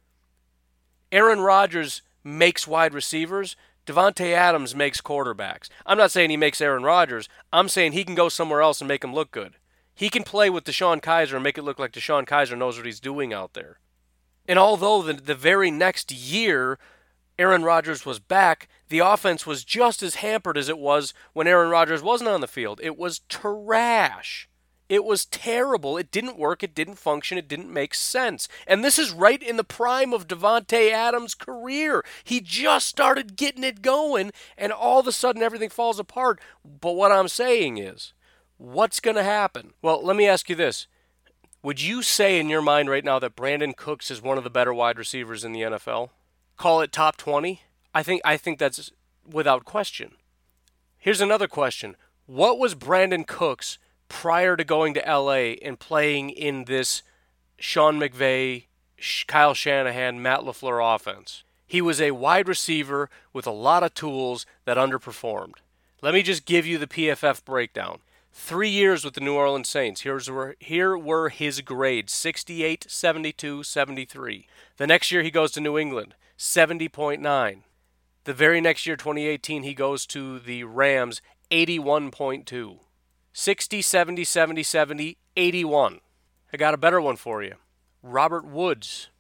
Aaron 1.11 1.41
Rodgers 1.41 2.03
makes 2.23 2.67
wide 2.67 2.95
receivers. 2.95 3.57
Davante 3.87 4.33
Adams 4.33 4.75
makes 4.75 5.01
quarterbacks. 5.01 5.69
I'm 5.85 5.99
not 5.99 6.11
saying 6.11 6.31
he 6.31 6.37
makes 6.37 6.61
Aaron 6.61 6.83
Rodgers. 6.83 7.29
I'm 7.53 7.69
saying 7.69 7.93
he 7.93 8.05
can 8.05 8.15
go 8.15 8.29
somewhere 8.29 8.63
else 8.63 8.81
and 8.81 8.89
make 8.89 9.05
him 9.05 9.15
look 9.15 9.31
good. 9.31 9.55
He 9.95 10.11
can 10.11 10.25
play 10.25 10.51
with 10.51 10.65
DeShone 10.65 11.01
Kizer 11.01 11.35
and 11.35 11.43
make 11.43 11.57
it 11.57 11.63
look 11.63 11.79
like 11.79 11.93
DeShone 11.93 12.27
Kizer 12.27 12.59
knows 12.59 12.77
what 12.77 12.87
he's 12.87 13.01
doing 13.01 13.33
out 13.33 13.55
there. 13.55 13.79
And 14.47 14.59
although 14.59 15.03
the, 15.03 15.15
the 15.15 15.35
very 15.35 15.71
next 15.71 16.13
year 16.13 16.79
Aaron 17.39 17.63
Rodgers 17.63 18.07
was 18.07 18.19
back, 18.19 18.69
the 18.89 19.01
offense 19.01 19.47
was 19.47 19.65
just 19.65 20.03
as 20.03 20.17
hampered 20.17 20.57
as 20.57 20.69
it 20.69 20.79
was 20.79 21.13
when 21.33 21.47
Aaron 21.47 21.71
Rodgers 21.71 22.03
wasn't 22.03 22.31
on 22.31 22.41
the 22.41 22.47
field. 22.47 22.81
It 22.83 22.97
was 22.97 23.21
trash. 23.29 24.49
It 24.89 25.05
was 25.05 25.25
terrible. 25.25 25.97
It 25.97 26.13
didn't 26.13 26.39
work. 26.39 26.63
It 26.63 26.75
didn't 26.75 26.95
function. 26.95 27.37
It 27.37 27.49
didn't 27.49 27.73
make 27.73 27.93
sense. 27.93 28.49
And 28.67 28.85
this 28.85 28.99
is 28.99 29.11
right 29.11 29.43
in 29.43 29.57
the 29.57 29.65
prime 29.65 30.13
of 30.13 30.29
Davante 30.29 30.93
Adams' 30.93 31.35
career. 31.35 32.05
He 32.23 32.41
just 32.41 32.87
started 32.87 33.37
getting 33.37 33.65
it 33.65 33.83
going, 33.83 34.31
and 34.57 34.73
all 34.73 35.01
of 35.01 35.09
a 35.09 35.13
sudden 35.13 35.43
everything 35.43 35.71
falls 35.71 35.99
apart. 35.99 36.41
But 36.65 36.93
what 36.93 37.11
I'm 37.11 37.29
saying 37.29 37.79
is, 37.79 38.13
what's 38.59 39.01
going 39.01 39.17
to 39.17 39.25
happen? 39.25 39.73
Well, 39.83 40.05
let 40.05 40.17
me 40.17 40.27
ask 40.27 40.49
you 40.49 40.55
this. 40.55 40.87
Would 41.65 41.83
you 41.83 42.01
say 42.03 42.39
in 42.39 42.49
your 42.49 42.63
mind 42.63 42.89
right 42.89 43.05
now 43.05 43.19
that 43.19 43.35
Brandin 43.35 43.77
Cooks 43.77 44.09
is 44.09 44.23
one 44.23 44.39
of 44.39 44.45
the 44.45 44.51
better 44.51 44.73
wide 44.73 44.99
receivers 44.99 45.43
in 45.43 45.51
the 45.51 45.63
NFL? 45.63 46.11
Call 46.57 46.81
it 46.81 46.93
top 46.93 47.17
20? 47.17 47.63
I 47.95 48.03
think 48.03 48.21
I 48.25 48.37
think 48.37 48.59
that's 48.59 48.91
without 49.27 49.65
question. 49.65 50.13
Here's 50.99 51.21
another 51.21 51.49
question. 51.49 51.97
What 52.27 52.59
was 52.59 52.75
Brandin 52.75 53.27
Cooks 53.27 53.79
prior 54.09 54.57
to 54.57 54.65
going 54.65 54.95
to 54.95 55.01
LA 55.07 55.55
and 55.63 55.79
playing 55.79 56.31
in 56.31 56.65
this 56.65 57.03
Sean 57.59 58.01
McVay, 58.01 58.65
Kyle 59.27 59.55
Shanahan, 59.55 60.21
Matt 60.21 60.41
LaFleur 60.41 60.95
offense? 60.95 61.45
He 61.67 61.81
was 61.81 62.01
a 62.01 62.13
wide 62.13 62.49
receiver 62.49 63.11
with 63.33 63.47
a 63.47 63.53
lot 63.53 63.83
of 63.83 63.95
tools 63.95 64.47
that 64.65 64.77
underperformed. 64.77 65.57
Let 66.03 66.15
me 66.15 66.23
just 66.23 66.45
give 66.45 66.67
you 66.67 66.79
the 66.79 66.87
PFF 66.87 67.45
breakdown. 67.45 67.99
Three 68.33 68.69
years 68.69 69.05
with 69.05 69.15
the 69.15 69.21
New 69.21 69.35
Orleans 69.35 69.69
Saints. 69.69 70.03
Here's 70.03 70.31
where, 70.31 70.57
here 70.61 70.97
were 70.97 71.31
his 71.31 71.61
grades 71.63 72.13
68, 72.13 72.87
72, 72.89 73.63
73. 73.63 74.47
The 74.77 74.87
next 74.87 75.11
year 75.11 75.23
he 75.23 75.31
goes 75.31 75.53
to 75.53 75.61
New 75.61 75.79
England. 75.79 76.15
70.9. 76.39 77.63
The 78.25 78.35
very 78.35 78.61
next 78.61 78.87
year, 78.87 78.97
2018, 78.97 79.63
he 79.63 79.75
goes 79.75 80.07
to 80.07 80.39
the 80.39 80.65
Rams, 80.65 81.23
81.2. 81.51 82.79
60, 83.33 83.83
70, 83.83 84.25
70, 84.25 84.63
70, 84.63 85.19
81. 85.37 86.01
I 86.53 86.57
got 86.57 86.75
a 86.75 86.79
better 86.79 87.01
one 87.01 87.17
for 87.17 87.43
you. 87.43 87.55
Robert 88.03 88.47
Woods. 88.47 89.11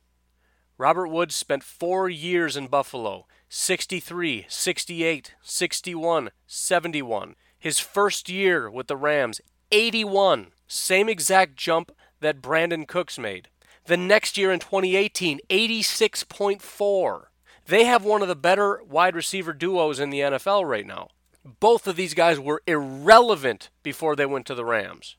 Robert 0.78 1.08
Woods 1.08 1.34
spent 1.34 1.62
four 1.62 2.08
years 2.08 2.56
in 2.56 2.66
Buffalo 2.66 3.26
63, 3.48 4.46
68, 4.48 5.34
61, 5.42 6.30
71. 6.46 7.34
His 7.58 7.78
first 7.78 8.28
year 8.28 8.70
with 8.70 8.86
the 8.88 8.96
Rams, 8.96 9.40
81. 9.70 10.48
Same 10.66 11.08
exact 11.08 11.56
jump 11.56 11.92
that 12.20 12.42
Brandin 12.42 12.86
Cooks 12.88 13.18
made. 13.18 13.48
The 13.86 13.96
next 13.96 14.36
year 14.36 14.52
in 14.52 14.58
2018, 14.58 15.40
86.4. 15.48 17.24
They 17.66 17.84
have 17.84 18.04
one 18.04 18.22
of 18.22 18.28
the 18.28 18.36
better 18.36 18.82
wide 18.82 19.14
receiver 19.14 19.52
duos 19.52 20.00
in 20.00 20.10
the 20.10 20.20
NFL 20.20 20.68
right 20.68 20.86
now. 20.86 21.08
Both 21.44 21.86
of 21.86 21.96
these 21.96 22.14
guys 22.14 22.40
were 22.40 22.62
irrelevant 22.66 23.70
before 23.82 24.16
they 24.16 24.26
went 24.26 24.46
to 24.46 24.54
the 24.54 24.64
Rams. 24.64 25.16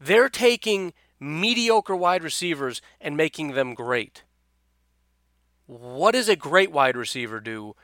They're 0.00 0.28
taking 0.28 0.92
mediocre 1.20 1.96
wide 1.96 2.22
receivers 2.22 2.82
and 3.00 3.16
making 3.16 3.52
them 3.52 3.74
great. 3.74 4.24
What 5.66 6.12
does 6.12 6.28
a 6.28 6.36
great 6.36 6.70
wide 6.70 6.96
receiver 6.96 7.40
do 7.40 7.74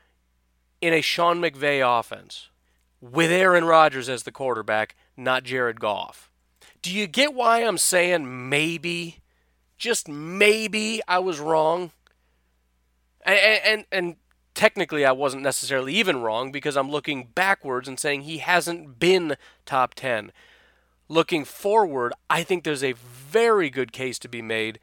in 0.80 0.92
a 0.92 1.00
Sean 1.00 1.40
McVay 1.40 1.82
offense 1.82 2.50
with 3.00 3.30
Aaron 3.30 3.64
Rodgers 3.64 4.08
as 4.08 4.24
the 4.24 4.32
quarterback, 4.32 4.94
not 5.16 5.44
Jared 5.44 5.80
Goff? 5.80 6.30
Do 6.82 6.92
you 6.92 7.06
get 7.06 7.34
why 7.34 7.60
I'm 7.60 7.78
saying 7.78 8.48
maybe 8.48 9.21
just 9.82 10.06
maybe 10.08 11.00
I 11.08 11.18
was 11.18 11.40
wrong. 11.40 11.90
And, 13.26 13.60
and, 13.64 13.84
and 13.90 14.16
technically, 14.54 15.04
I 15.04 15.10
wasn't 15.10 15.42
necessarily 15.42 15.92
even 15.94 16.22
wrong 16.22 16.52
because 16.52 16.76
I'm 16.76 16.88
looking 16.88 17.30
backwards 17.34 17.88
and 17.88 17.98
saying 17.98 18.22
he 18.22 18.38
hasn't 18.38 19.00
been 19.00 19.36
top 19.66 19.94
10. 19.94 20.30
Looking 21.08 21.44
forward, 21.44 22.12
I 22.30 22.44
think 22.44 22.62
there's 22.62 22.84
a 22.84 22.92
very 22.92 23.70
good 23.70 23.92
case 23.92 24.20
to 24.20 24.28
be 24.28 24.40
made 24.40 24.78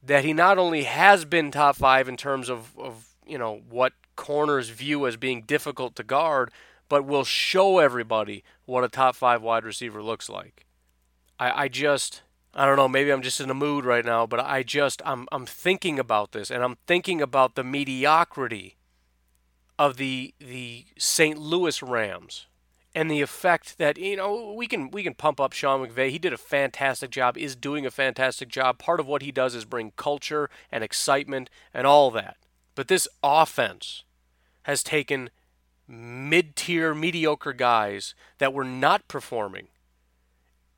that 0.00 0.24
he 0.24 0.32
not 0.32 0.56
only 0.56 0.84
has 0.84 1.24
been 1.24 1.50
top 1.50 1.74
five 1.74 2.08
in 2.08 2.16
terms 2.16 2.48
of, 2.48 2.78
of 2.78 3.08
you 3.26 3.36
know 3.36 3.62
what 3.68 3.92
corners 4.14 4.68
view 4.68 5.04
as 5.08 5.16
being 5.16 5.42
difficult 5.42 5.96
to 5.96 6.04
guard, 6.04 6.52
but 6.88 7.04
will 7.04 7.24
show 7.24 7.80
everybody 7.80 8.44
what 8.66 8.84
a 8.84 8.88
top 8.88 9.16
five 9.16 9.42
wide 9.42 9.64
receiver 9.64 10.00
looks 10.00 10.28
like. 10.28 10.64
I, 11.40 11.64
I 11.64 11.68
just 11.68 12.22
I 12.58 12.66
don't 12.66 12.74
know, 12.74 12.88
maybe 12.88 13.12
I'm 13.12 13.22
just 13.22 13.40
in 13.40 13.50
a 13.50 13.54
mood 13.54 13.84
right 13.84 14.04
now, 14.04 14.26
but 14.26 14.40
I 14.40 14.64
just 14.64 15.00
I'm 15.04 15.28
I'm 15.30 15.46
thinking 15.46 16.00
about 16.00 16.32
this 16.32 16.50
and 16.50 16.64
I'm 16.64 16.76
thinking 16.88 17.22
about 17.22 17.54
the 17.54 17.62
mediocrity 17.62 18.76
of 19.78 19.96
the 19.96 20.34
the 20.40 20.86
St. 20.98 21.38
Louis 21.38 21.80
Rams 21.80 22.46
and 22.96 23.08
the 23.08 23.20
effect 23.20 23.78
that 23.78 23.96
you 23.96 24.16
know 24.16 24.52
we 24.54 24.66
can 24.66 24.90
we 24.90 25.04
can 25.04 25.14
pump 25.14 25.40
up 25.40 25.52
Sean 25.52 25.86
McVay. 25.86 26.10
He 26.10 26.18
did 26.18 26.32
a 26.32 26.36
fantastic 26.36 27.10
job, 27.10 27.38
is 27.38 27.54
doing 27.54 27.86
a 27.86 27.92
fantastic 27.92 28.48
job. 28.48 28.80
Part 28.80 28.98
of 28.98 29.06
what 29.06 29.22
he 29.22 29.30
does 29.30 29.54
is 29.54 29.64
bring 29.64 29.92
culture 29.94 30.50
and 30.72 30.82
excitement 30.82 31.50
and 31.72 31.86
all 31.86 32.10
that. 32.10 32.38
But 32.74 32.88
this 32.88 33.06
offense 33.22 34.02
has 34.64 34.82
taken 34.82 35.30
mid 35.86 36.56
tier, 36.56 36.92
mediocre 36.92 37.52
guys 37.52 38.16
that 38.38 38.52
were 38.52 38.64
not 38.64 39.06
performing 39.06 39.68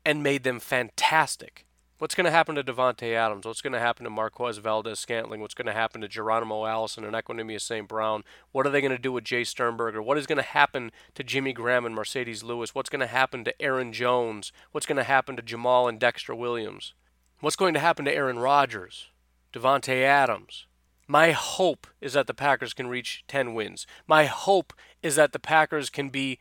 and 0.05 0.21
made 0.21 0.43
them 0.43 0.59
fantastic. 0.59 1.65
What's 2.01 2.15
going 2.15 2.25
to 2.25 2.31
happen 2.31 2.55
to 2.55 2.63
Davante 2.63 3.13
Adams? 3.13 3.45
What's 3.45 3.61
going 3.61 3.73
to 3.73 3.79
happen 3.79 4.05
to 4.05 4.09
Marquez 4.09 4.57
Valdes 4.57 4.97
Scantling? 4.97 5.39
What's 5.39 5.53
going 5.53 5.67
to 5.67 5.71
happen 5.71 6.01
to 6.01 6.07
Geronimo 6.07 6.65
Allison 6.65 7.03
and 7.03 7.13
Equanimeous 7.13 7.61
St. 7.61 7.87
Brown? 7.87 8.23
What 8.51 8.65
are 8.65 8.71
they 8.71 8.81
going 8.81 8.89
to 8.89 8.97
do 8.97 9.11
with 9.11 9.23
Jace 9.23 9.49
Sternberger? 9.49 10.01
What 10.01 10.17
is 10.17 10.25
going 10.25 10.37
to 10.37 10.41
happen 10.41 10.91
to 11.13 11.23
Jimmy 11.23 11.53
Graham 11.53 11.85
and 11.85 11.95
Marcedes 11.95 12.43
Lewis? 12.43 12.73
What's 12.73 12.89
going 12.89 13.01
to 13.01 13.05
happen 13.05 13.43
to 13.43 13.61
Aaron 13.61 13.93
Jones? 13.93 14.51
What's 14.71 14.87
going 14.87 14.97
to 14.97 15.03
happen 15.03 15.35
to 15.35 15.43
Jamal 15.43 15.87
and 15.87 15.99
Dexter 15.99 16.33
Williams? 16.33 16.95
What's 17.39 17.55
going 17.55 17.75
to 17.75 17.79
happen 17.79 18.05
to 18.05 18.15
Aaron 18.15 18.39
Rodgers? 18.39 19.09
Davante 19.53 20.01
Adams? 20.01 20.65
My 21.07 21.33
hope 21.33 21.85
is 22.01 22.13
that 22.13 22.25
the 22.25 22.33
Packers 22.33 22.73
can 22.73 22.87
reach 22.87 23.23
10 23.27 23.53
wins. 23.53 23.85
My 24.07 24.25
hope 24.25 24.73
is 25.03 25.17
that 25.17 25.33
the 25.33 25.39
Packers 25.39 25.91
can 25.91 26.09
be 26.09 26.39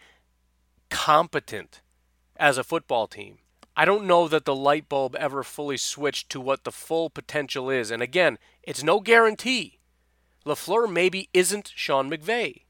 competent 0.88 1.82
as 2.38 2.56
a 2.56 2.64
football 2.64 3.06
team. 3.06 3.40
I 3.80 3.86
don't 3.86 4.04
know 4.04 4.28
that 4.28 4.44
the 4.44 4.54
light 4.54 4.90
bulb 4.90 5.16
ever 5.16 5.42
fully 5.42 5.78
switched 5.78 6.28
to 6.32 6.38
what 6.38 6.64
the 6.64 6.70
full 6.70 7.08
potential 7.08 7.70
is. 7.70 7.90
And 7.90 8.02
again, 8.02 8.36
it's 8.62 8.82
no 8.82 9.00
guarantee. 9.00 9.78
LaFleur 10.44 10.92
maybe 10.92 11.30
isn't 11.32 11.72
Sean 11.74 12.10
McVay. 12.10 12.64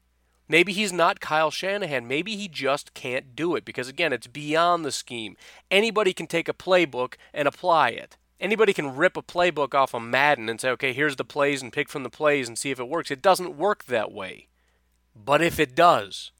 Maybe 0.47 0.71
he's 0.71 0.93
not 0.93 1.19
Kyle 1.19 1.51
Shanahan. 1.51 2.07
Maybe 2.07 2.37
he 2.37 2.47
just 2.47 2.93
can't 2.93 3.35
do 3.35 3.57
it 3.57 3.65
because, 3.65 3.89
again, 3.89 4.13
it's 4.13 4.27
beyond 4.27 4.85
the 4.85 4.91
scheme. 4.93 5.35
Anybody 5.69 6.13
can 6.13 6.27
take 6.27 6.47
a 6.47 6.53
playbook 6.53 7.15
and 7.33 7.45
apply 7.45 7.89
it. 7.89 8.15
Anybody 8.39 8.71
can 8.71 8.95
rip 8.95 9.17
a 9.17 9.21
playbook 9.21 9.75
off 9.75 9.93
of 9.93 10.03
Madden 10.03 10.47
and 10.47 10.61
say, 10.61 10.69
okay, 10.69 10.93
here's 10.93 11.17
the 11.17 11.25
plays 11.25 11.61
and 11.61 11.73
pick 11.73 11.89
from 11.89 12.03
the 12.03 12.09
plays 12.09 12.47
and 12.47 12.57
see 12.57 12.71
if 12.71 12.79
it 12.79 12.87
works. 12.87 13.11
It 13.11 13.21
doesn't 13.21 13.57
work 13.57 13.83
that 13.83 14.13
way. 14.13 14.47
But 15.13 15.41
if 15.41 15.59
it 15.59 15.75
does, 15.75 16.31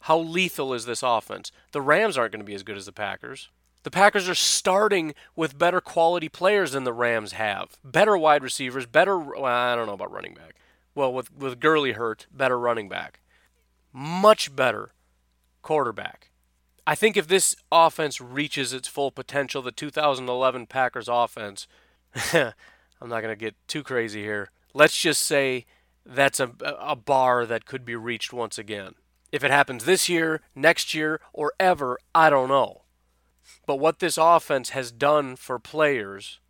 how 0.00 0.18
lethal 0.18 0.74
is 0.74 0.84
this 0.84 1.04
offense? 1.04 1.52
The 1.70 1.80
Rams 1.80 2.18
aren't 2.18 2.32
going 2.32 2.40
to 2.40 2.44
be 2.44 2.56
as 2.56 2.64
good 2.64 2.76
as 2.76 2.86
the 2.86 2.92
Packers. 2.92 3.50
The 3.84 3.90
Packers 3.90 4.28
are 4.28 4.34
starting 4.34 5.14
with 5.36 5.58
better 5.58 5.80
quality 5.80 6.28
players 6.28 6.72
than 6.72 6.84
the 6.84 6.92
Rams 6.92 7.32
have. 7.32 7.78
Better 7.84 8.16
wide 8.18 8.42
receivers, 8.42 8.86
better 8.86 9.18
well, 9.18 9.44
I 9.44 9.74
don't 9.74 9.86
know 9.86 9.94
about 9.94 10.12
running 10.12 10.34
back. 10.34 10.56
Well, 10.94 11.12
with 11.12 11.34
with 11.34 11.60
Gurley 11.60 11.92
hurt, 11.92 12.26
better 12.32 12.58
running 12.58 12.88
back. 12.88 13.20
Much 13.92 14.54
better 14.54 14.92
quarterback. 15.62 16.30
I 16.86 16.94
think 16.94 17.16
if 17.16 17.28
this 17.28 17.54
offense 17.70 18.20
reaches 18.20 18.72
its 18.72 18.88
full 18.88 19.10
potential, 19.10 19.60
the 19.60 19.70
2011 19.70 20.66
Packers 20.66 21.08
offense, 21.08 21.66
I'm 22.32 23.08
not 23.08 23.20
going 23.20 23.24
to 23.24 23.36
get 23.36 23.54
too 23.68 23.82
crazy 23.82 24.22
here. 24.22 24.50
Let's 24.72 24.96
just 24.96 25.22
say 25.22 25.66
that's 26.06 26.40
a, 26.40 26.50
a 26.62 26.96
bar 26.96 27.44
that 27.44 27.66
could 27.66 27.84
be 27.84 27.94
reached 27.94 28.32
once 28.32 28.56
again. 28.56 28.94
If 29.30 29.44
it 29.44 29.50
happens 29.50 29.84
this 29.84 30.08
year, 30.08 30.40
next 30.54 30.94
year, 30.94 31.20
or 31.34 31.52
ever, 31.60 31.98
I 32.14 32.30
don't 32.30 32.48
know. 32.48 32.84
But 33.68 33.80
what 33.80 33.98
this 33.98 34.16
offense 34.16 34.70
has 34.70 34.90
done 34.90 35.36
for 35.36 35.58
players 35.58 36.40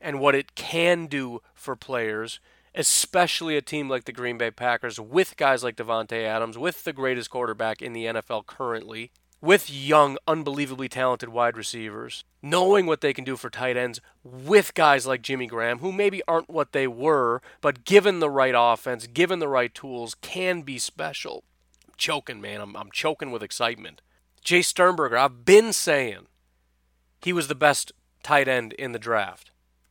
and 0.00 0.20
what 0.20 0.36
it 0.36 0.54
can 0.54 1.06
do 1.06 1.42
for 1.52 1.74
players, 1.74 2.38
especially 2.72 3.56
a 3.56 3.60
team 3.60 3.88
like 3.88 4.04
the 4.04 4.12
Green 4.12 4.38
Bay 4.38 4.52
Packers, 4.52 5.00
with 5.00 5.36
guys 5.36 5.64
like 5.64 5.74
Davante 5.74 6.24
Adams, 6.24 6.56
with 6.56 6.84
the 6.84 6.92
greatest 6.92 7.30
quarterback 7.30 7.82
in 7.82 7.94
the 7.94 8.04
NFL 8.04 8.46
currently, 8.46 9.10
with 9.40 9.68
young, 9.68 10.18
unbelievably 10.28 10.88
talented 10.88 11.30
wide 11.30 11.56
receivers, 11.56 12.22
knowing 12.42 12.86
what 12.86 13.00
they 13.00 13.12
can 13.12 13.24
do 13.24 13.36
for 13.36 13.50
tight 13.50 13.76
ends 13.76 14.00
with 14.22 14.72
guys 14.72 15.04
like 15.04 15.20
Jimmy 15.20 15.48
Graham, 15.48 15.80
who 15.80 15.90
maybe 15.90 16.22
aren't 16.28 16.48
what 16.48 16.70
they 16.70 16.86
were, 16.86 17.42
but 17.60 17.84
given 17.84 18.20
the 18.20 18.30
right 18.30 18.54
offense, 18.56 19.08
given 19.08 19.40
the 19.40 19.48
right 19.48 19.74
tools, 19.74 20.14
can 20.14 20.62
be 20.62 20.78
special. 20.78 21.42
I'm 21.88 21.94
choking, 21.96 22.40
man. 22.40 22.60
I'm, 22.60 22.76
I'm 22.76 22.92
choking 22.92 23.32
with 23.32 23.42
excitement. 23.42 24.00
Jace 24.44 24.66
Sternberger, 24.66 25.18
I've 25.18 25.44
been 25.44 25.72
saying 25.72 26.28
he 27.20 27.32
was 27.32 27.48
the 27.48 27.54
best 27.54 27.92
tight 28.22 28.48
end 28.48 28.72
in 28.74 28.92
the 28.92 28.98
draft. 28.98 29.50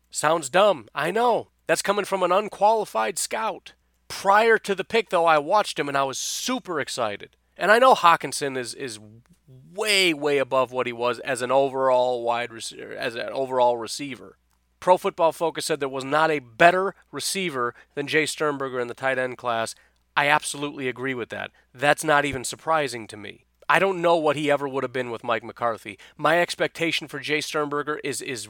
Sounds 0.10 0.50
dumb, 0.50 0.88
I 0.96 1.12
know. 1.12 1.50
That's 1.68 1.82
coming 1.82 2.06
from 2.06 2.24
an 2.24 2.32
unqualified 2.32 3.20
scout. 3.20 3.74
Prior 4.08 4.58
to 4.60 4.74
the 4.74 4.86
pick, 4.86 5.10
though, 5.10 5.26
I 5.26 5.38
watched 5.38 5.78
him 5.78 5.90
and 5.90 5.98
I 5.98 6.04
was 6.04 6.18
super 6.18 6.80
excited. 6.80 7.36
And 7.58 7.72
I 7.72 7.80
know 7.80 7.94
Hockenson 7.94 8.58
is 8.58 8.74
is 8.74 9.00
way 9.74 10.14
way 10.14 10.38
above 10.38 10.72
what 10.72 10.88
he 10.88 10.94
was 10.94 11.20
as 11.20 11.42
an 11.42 11.52
overall 11.52 12.24
wide 12.24 12.54
receiver, 12.54 12.94
as 12.94 13.16
an 13.16 13.30
overall 13.30 13.78
receiver. 13.78 14.38
Pro 14.80 14.98
Football 14.98 15.32
Focus 15.32 15.66
said 15.66 15.80
there 15.80 15.90
was 15.90 16.06
not 16.06 16.30
a 16.30 16.40
better 16.40 16.94
receiver 17.12 17.74
than 17.96 18.08
Jace 18.08 18.30
Sternberger 18.30 18.80
in 18.80 18.88
the 18.88 18.94
tight 18.94 19.18
end 19.18 19.38
class. 19.38 19.74
I 20.16 20.28
absolutely 20.28 20.88
agree 20.88 21.14
with 21.14 21.30
that. 21.30 21.52
That's 21.74 22.04
not 22.04 22.26
even 22.26 22.44
surprising 22.44 23.08
to 23.08 23.18
me. 23.18 23.46
I 23.70 23.80
don't 23.80 24.02
know 24.02 24.16
what 24.16 24.36
he 24.36 24.50
ever 24.50 24.68
would 24.68 24.84
have 24.84 24.94
been 24.94 25.12
with 25.12 25.24
Mike 25.24 25.44
McCarthy. 25.44 25.98
My 26.16 26.40
expectation 26.40 27.08
for 27.08 27.20
Jace 27.20 27.46
Sternberger 27.46 28.00
is 28.04 28.22
is 28.22 28.48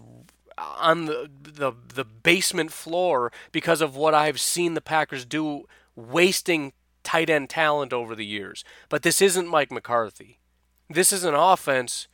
on 0.58 1.06
the, 1.06 1.30
the 1.42 1.74
the 1.94 2.06
basement 2.06 2.72
floor 2.72 3.32
because 3.52 3.82
of 3.82 3.96
what 3.96 4.14
I've 4.14 4.40
seen 4.40 4.74
the 4.74 4.82
Packers 4.82 5.26
do 5.26 5.66
wasting 5.96 6.74
tight 7.04 7.30
end 7.30 7.50
talent 7.50 7.94
over 7.94 8.16
the 8.16 8.26
years. 8.26 8.64
But 8.90 9.04
this 9.04 9.22
isn't 9.22 9.48
Mike 9.48 9.72
McCarthy. 9.72 10.40
This 10.90 11.12
is 11.12 11.24
an 11.24 11.36
offense 11.36 12.08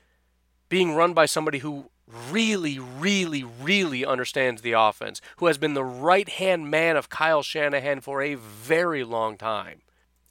being 0.70 0.96
run 0.96 1.14
by 1.14 1.26
somebody 1.26 1.60
who 1.60 1.92
really, 2.08 2.80
really, 2.80 3.44
really 3.44 4.06
understands 4.06 4.62
the 4.62 4.74
offense, 4.74 5.22
who 5.38 5.46
has 5.48 5.58
been 5.58 5.74
the 5.74 5.84
right 5.84 6.28
hand 6.28 6.70
man 6.70 6.98
of 6.98 7.10
Kyle 7.10 7.44
Shanahan 7.44 8.02
for 8.02 8.22
a 8.22 8.36
very 8.36 9.04
long 9.04 9.38
time. 9.38 9.83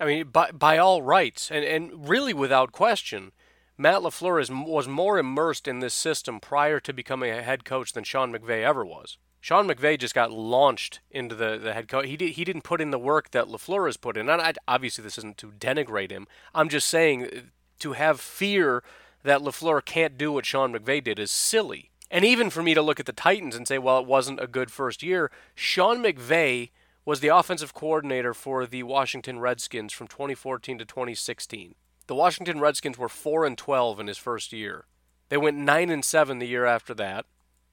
I 0.02 0.04
mean, 0.04 0.26
by, 0.30 0.50
by 0.50 0.78
all 0.78 1.00
rights, 1.00 1.48
and, 1.48 1.64
and 1.64 2.08
really 2.08 2.34
without 2.34 2.72
question, 2.72 3.30
Matt 3.78 4.00
LaFleur 4.00 4.40
is, 4.40 4.50
was 4.50 4.88
more 4.88 5.16
immersed 5.16 5.68
in 5.68 5.78
this 5.78 5.94
system 5.94 6.40
prior 6.40 6.80
to 6.80 6.92
becoming 6.92 7.30
a 7.30 7.40
head 7.40 7.64
coach 7.64 7.92
than 7.92 8.02
Sean 8.02 8.32
McVay 8.32 8.64
ever 8.64 8.84
was. 8.84 9.16
Sean 9.40 9.68
McVay 9.68 9.96
just 9.96 10.12
got 10.12 10.32
launched 10.32 10.98
into 11.12 11.36
the, 11.36 11.56
the 11.56 11.72
head 11.72 11.86
coach. 11.86 12.06
He, 12.06 12.16
did, 12.16 12.32
he 12.32 12.44
didn't 12.44 12.64
put 12.64 12.80
in 12.80 12.90
the 12.90 12.98
work 12.98 13.30
that 13.30 13.46
LaFleur 13.46 13.86
has 13.86 13.96
put 13.96 14.16
in. 14.16 14.28
And 14.28 14.42
I, 14.42 14.54
obviously, 14.66 15.04
this 15.04 15.18
isn't 15.18 15.38
to 15.38 15.52
denigrate 15.52 16.10
him. 16.10 16.26
I'm 16.52 16.68
just 16.68 16.88
saying 16.88 17.26
uh, 17.26 17.40
to 17.78 17.92
have 17.92 18.20
fear 18.20 18.82
that 19.22 19.40
LaFleur 19.40 19.84
can't 19.84 20.18
do 20.18 20.32
what 20.32 20.46
Sean 20.46 20.72
McVay 20.72 21.04
did 21.04 21.20
is 21.20 21.30
silly. 21.30 21.90
And 22.10 22.24
even 22.24 22.50
for 22.50 22.64
me 22.64 22.74
to 22.74 22.82
look 22.82 22.98
at 22.98 23.06
the 23.06 23.12
Titans 23.12 23.54
and 23.54 23.68
say, 23.68 23.78
well, 23.78 24.00
it 24.00 24.06
wasn't 24.06 24.42
a 24.42 24.48
good 24.48 24.72
first 24.72 25.04
year, 25.04 25.30
Sean 25.54 26.02
McVay– 26.02 26.70
was 27.04 27.20
the 27.20 27.28
offensive 27.28 27.74
coordinator 27.74 28.32
for 28.32 28.66
the 28.66 28.82
Washington 28.82 29.40
Redskins 29.40 29.92
from 29.92 30.06
2014 30.06 30.78
to 30.78 30.84
2016. 30.84 31.74
The 32.06 32.14
Washington 32.14 32.60
Redskins 32.60 32.98
were 32.98 33.08
4 33.08 33.44
and 33.44 33.58
12 33.58 34.00
in 34.00 34.06
his 34.06 34.18
first 34.18 34.52
year. 34.52 34.86
They 35.28 35.36
went 35.36 35.56
9 35.56 35.90
and 35.90 36.04
7 36.04 36.38
the 36.38 36.46
year 36.46 36.66
after 36.66 36.94
that. 36.94 37.26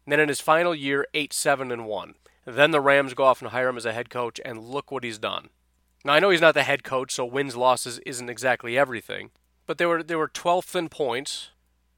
And 0.05 0.13
then 0.13 0.19
in 0.19 0.29
his 0.29 0.41
final 0.41 0.73
year, 0.73 1.05
8 1.13 1.33
7 1.33 1.71
and 1.71 1.85
1. 1.85 2.15
Then 2.45 2.71
the 2.71 2.81
Rams 2.81 3.13
go 3.13 3.25
off 3.25 3.41
and 3.41 3.51
hire 3.51 3.69
him 3.69 3.77
as 3.77 3.85
a 3.85 3.93
head 3.93 4.09
coach, 4.09 4.39
and 4.43 4.63
look 4.63 4.91
what 4.91 5.03
he's 5.03 5.19
done. 5.19 5.49
Now 6.03 6.13
I 6.13 6.19
know 6.19 6.29
he's 6.29 6.41
not 6.41 6.55
the 6.55 6.63
head 6.63 6.83
coach, 6.83 7.11
so 7.11 7.25
wins 7.25 7.55
losses 7.55 7.99
isn't 7.99 8.29
exactly 8.29 8.77
everything, 8.77 9.31
but 9.67 9.77
they 9.77 9.85
were 9.85 10.01
they 10.01 10.15
were 10.15 10.29
12th 10.29 10.75
in 10.75 10.89
points, 10.89 11.49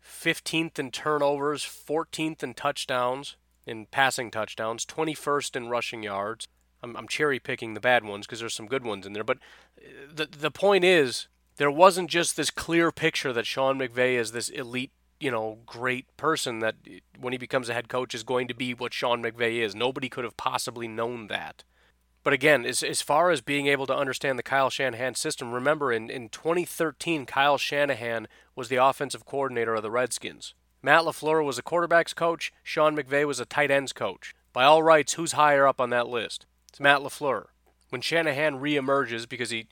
15th 0.03 0.79
in 0.79 0.91
turnovers, 0.91 1.63
14th 1.63 2.43
in 2.43 2.53
touchdowns, 2.53 3.37
in 3.65 3.85
passing 3.85 4.31
touchdowns, 4.31 4.85
21st 4.85 5.55
in 5.55 5.69
rushing 5.69 6.03
yards, 6.03 6.47
I'm, 6.83 6.95
I'm 6.95 7.07
cherry 7.07 7.39
picking 7.39 7.73
the 7.73 7.79
bad 7.79 8.03
ones 8.03 8.25
because 8.25 8.39
there's 8.39 8.55
some 8.55 8.67
good 8.67 8.83
ones 8.83 9.05
in 9.05 9.13
there. 9.13 9.23
But 9.23 9.37
uh, 9.77 10.13
the 10.13 10.25
the 10.25 10.51
point 10.51 10.83
is, 10.83 11.27
there 11.57 11.71
wasn't 11.71 12.09
just 12.09 12.35
this 12.35 12.49
clear 12.49 12.91
picture 12.91 13.33
that 13.33 13.45
Sean 13.45 13.79
McVay 13.79 14.15
is 14.15 14.31
this 14.31 14.49
elite, 14.49 14.91
you 15.19 15.31
know, 15.31 15.59
great 15.65 16.05
person 16.17 16.59
that 16.59 16.75
uh, 16.87 16.93
when 17.19 17.33
he 17.33 17.37
becomes 17.37 17.69
a 17.69 17.73
head 17.73 17.89
coach 17.89 18.13
is 18.13 18.23
going 18.23 18.47
to 18.47 18.55
be 18.55 18.73
what 18.73 18.93
Sean 18.93 19.23
McVay 19.23 19.63
is. 19.63 19.75
Nobody 19.75 20.09
could 20.09 20.23
have 20.23 20.37
possibly 20.37 20.87
known 20.87 21.27
that. 21.27 21.63
But 22.23 22.33
again, 22.33 22.65
as, 22.65 22.83
as 22.83 23.01
far 23.01 23.31
as 23.31 23.41
being 23.41 23.65
able 23.65 23.87
to 23.87 23.95
understand 23.95 24.37
the 24.37 24.43
Kyle 24.43 24.69
Shanahan 24.69 25.15
system, 25.15 25.51
remember 25.51 25.91
in, 25.91 26.09
in 26.09 26.29
2013, 26.29 27.25
Kyle 27.25 27.57
Shanahan 27.57 28.27
was 28.55 28.69
the 28.69 28.75
offensive 28.75 29.25
coordinator 29.25 29.73
of 29.73 29.81
the 29.81 29.89
Redskins. 29.89 30.53
Matt 30.83 31.03
LaFleur 31.03 31.43
was 31.43 31.57
a 31.57 31.63
quarterback's 31.63 32.13
coach, 32.13 32.51
Sean 32.63 32.95
McVay 32.95 33.25
was 33.25 33.39
a 33.39 33.45
tight 33.45 33.71
ends 33.71 33.93
coach. 33.93 34.35
By 34.53 34.65
all 34.65 34.83
rights, 34.83 35.13
who's 35.13 35.31
higher 35.33 35.65
up 35.65 35.79
on 35.79 35.89
that 35.91 36.07
list? 36.07 36.45
It's 36.71 36.79
Matt 36.79 37.01
LaFleur. 37.01 37.47
When 37.89 37.99
Shanahan 37.99 38.61
reemerges 38.61 39.27
because 39.27 39.49
he 39.49 39.67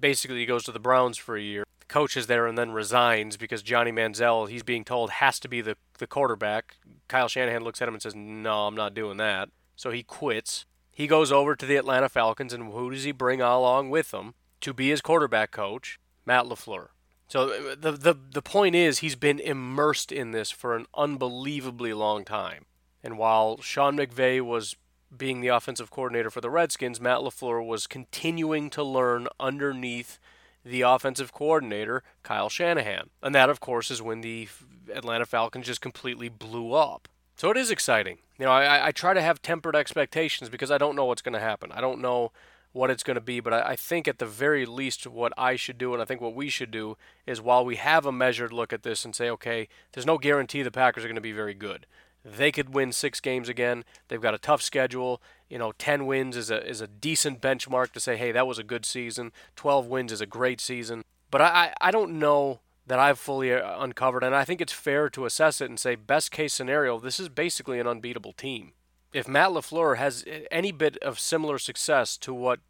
basically 0.00 0.46
goes 0.46 0.64
to 0.64 0.72
the 0.72 0.78
Browns 0.78 1.18
for 1.18 1.36
a 1.36 1.42
year, 1.42 1.64
the 1.80 1.84
coach 1.84 2.16
is 2.16 2.28
there 2.28 2.46
and 2.46 2.56
then 2.56 2.70
resigns 2.70 3.36
because 3.36 3.62
Johnny 3.62 3.92
Manziel, 3.92 4.48
he's 4.48 4.62
being 4.62 4.86
told, 4.86 5.10
has 5.10 5.38
to 5.40 5.48
be 5.48 5.60
the, 5.60 5.76
the 5.98 6.06
quarterback. 6.06 6.76
Kyle 7.08 7.28
Shanahan 7.28 7.62
looks 7.62 7.82
at 7.82 7.88
him 7.88 7.94
and 7.94 8.02
says, 8.02 8.14
No, 8.14 8.66
I'm 8.66 8.74
not 8.74 8.94
doing 8.94 9.18
that. 9.18 9.50
So 9.76 9.90
he 9.90 10.02
quits. 10.02 10.64
He 10.90 11.06
goes 11.06 11.30
over 11.30 11.54
to 11.54 11.66
the 11.66 11.76
Atlanta 11.76 12.08
Falcons, 12.08 12.54
and 12.54 12.72
who 12.72 12.90
does 12.90 13.04
he 13.04 13.12
bring 13.12 13.42
along 13.42 13.90
with 13.90 14.14
him 14.14 14.32
to 14.62 14.72
be 14.72 14.88
his 14.88 15.02
quarterback 15.02 15.50
coach? 15.50 15.98
Matt 16.24 16.46
LaFleur. 16.46 16.88
So 17.28 17.50
uh, 17.50 17.74
the, 17.78 17.92
the, 17.92 18.16
the 18.32 18.42
point 18.42 18.74
is, 18.76 19.00
he's 19.00 19.16
been 19.16 19.40
immersed 19.40 20.10
in 20.10 20.30
this 20.30 20.50
for 20.50 20.74
an 20.74 20.86
unbelievably 20.94 21.92
long 21.92 22.24
time. 22.24 22.64
And 23.02 23.18
while 23.18 23.60
Sean 23.60 23.98
McVay 23.98 24.40
was 24.40 24.76
being 25.18 25.40
the 25.40 25.48
offensive 25.48 25.90
coordinator 25.90 26.30
for 26.30 26.40
the 26.40 26.50
Redskins, 26.50 27.00
Matt 27.00 27.18
LaFleur 27.18 27.64
was 27.64 27.86
continuing 27.86 28.70
to 28.70 28.82
learn 28.82 29.28
underneath 29.38 30.18
the 30.64 30.82
offensive 30.82 31.32
coordinator, 31.32 32.02
Kyle 32.22 32.48
Shanahan. 32.48 33.10
And 33.22 33.34
that, 33.34 33.50
of 33.50 33.60
course, 33.60 33.90
is 33.90 34.00
when 34.00 34.22
the 34.22 34.48
Atlanta 34.92 35.26
Falcons 35.26 35.66
just 35.66 35.80
completely 35.80 36.28
blew 36.28 36.72
up. 36.72 37.08
So 37.36 37.50
it 37.50 37.56
is 37.56 37.70
exciting. 37.70 38.18
You 38.38 38.46
know, 38.46 38.52
I, 38.52 38.88
I 38.88 38.92
try 38.92 39.14
to 39.14 39.22
have 39.22 39.42
tempered 39.42 39.76
expectations 39.76 40.48
because 40.48 40.70
I 40.70 40.78
don't 40.78 40.96
know 40.96 41.04
what's 41.04 41.22
going 41.22 41.34
to 41.34 41.40
happen. 41.40 41.70
I 41.72 41.80
don't 41.80 42.00
know 42.00 42.32
what 42.72 42.90
it's 42.90 43.04
going 43.04 43.14
to 43.14 43.20
be, 43.20 43.40
but 43.40 43.52
I, 43.52 43.70
I 43.70 43.76
think 43.76 44.08
at 44.08 44.18
the 44.18 44.26
very 44.26 44.66
least, 44.66 45.06
what 45.06 45.32
I 45.38 45.54
should 45.54 45.78
do 45.78 45.92
and 45.92 46.02
I 46.02 46.04
think 46.04 46.20
what 46.20 46.34
we 46.34 46.48
should 46.48 46.70
do 46.70 46.96
is 47.26 47.40
while 47.40 47.64
we 47.64 47.76
have 47.76 48.04
a 48.04 48.12
measured 48.12 48.52
look 48.52 48.72
at 48.72 48.82
this 48.82 49.04
and 49.04 49.14
say, 49.14 49.30
okay, 49.30 49.68
there's 49.92 50.06
no 50.06 50.18
guarantee 50.18 50.62
the 50.62 50.70
Packers 50.70 51.04
are 51.04 51.08
going 51.08 51.14
to 51.14 51.20
be 51.20 51.32
very 51.32 51.54
good. 51.54 51.86
They 52.24 52.50
could 52.50 52.72
win 52.72 52.92
six 52.92 53.20
games 53.20 53.48
again. 53.48 53.84
They've 54.08 54.20
got 54.20 54.34
a 54.34 54.38
tough 54.38 54.62
schedule. 54.62 55.20
You 55.48 55.58
know, 55.58 55.72
10 55.72 56.06
wins 56.06 56.36
is 56.36 56.50
a, 56.50 56.66
is 56.66 56.80
a 56.80 56.86
decent 56.86 57.42
benchmark 57.42 57.92
to 57.92 58.00
say, 58.00 58.16
hey, 58.16 58.32
that 58.32 58.46
was 58.46 58.58
a 58.58 58.64
good 58.64 58.86
season. 58.86 59.30
12 59.56 59.86
wins 59.86 60.10
is 60.10 60.22
a 60.22 60.26
great 60.26 60.60
season. 60.60 61.04
But 61.30 61.42
I, 61.42 61.74
I 61.80 61.90
don't 61.90 62.18
know 62.18 62.60
that 62.86 62.98
I've 62.98 63.18
fully 63.18 63.52
uh, 63.52 63.82
uncovered, 63.82 64.22
and 64.22 64.34
I 64.34 64.44
think 64.44 64.60
it's 64.60 64.72
fair 64.72 65.08
to 65.10 65.24
assess 65.24 65.60
it 65.60 65.70
and 65.70 65.80
say, 65.80 65.94
best 65.94 66.30
case 66.30 66.52
scenario, 66.52 66.98
this 66.98 67.18
is 67.18 67.28
basically 67.28 67.78
an 67.80 67.86
unbeatable 67.86 68.32
team. 68.32 68.72
If 69.12 69.28
Matt 69.28 69.50
LaFleur 69.50 69.96
has 69.96 70.24
any 70.50 70.72
bit 70.72 70.98
of 70.98 71.18
similar 71.18 71.58
success 71.58 72.16
to 72.18 72.34
what 72.34 72.60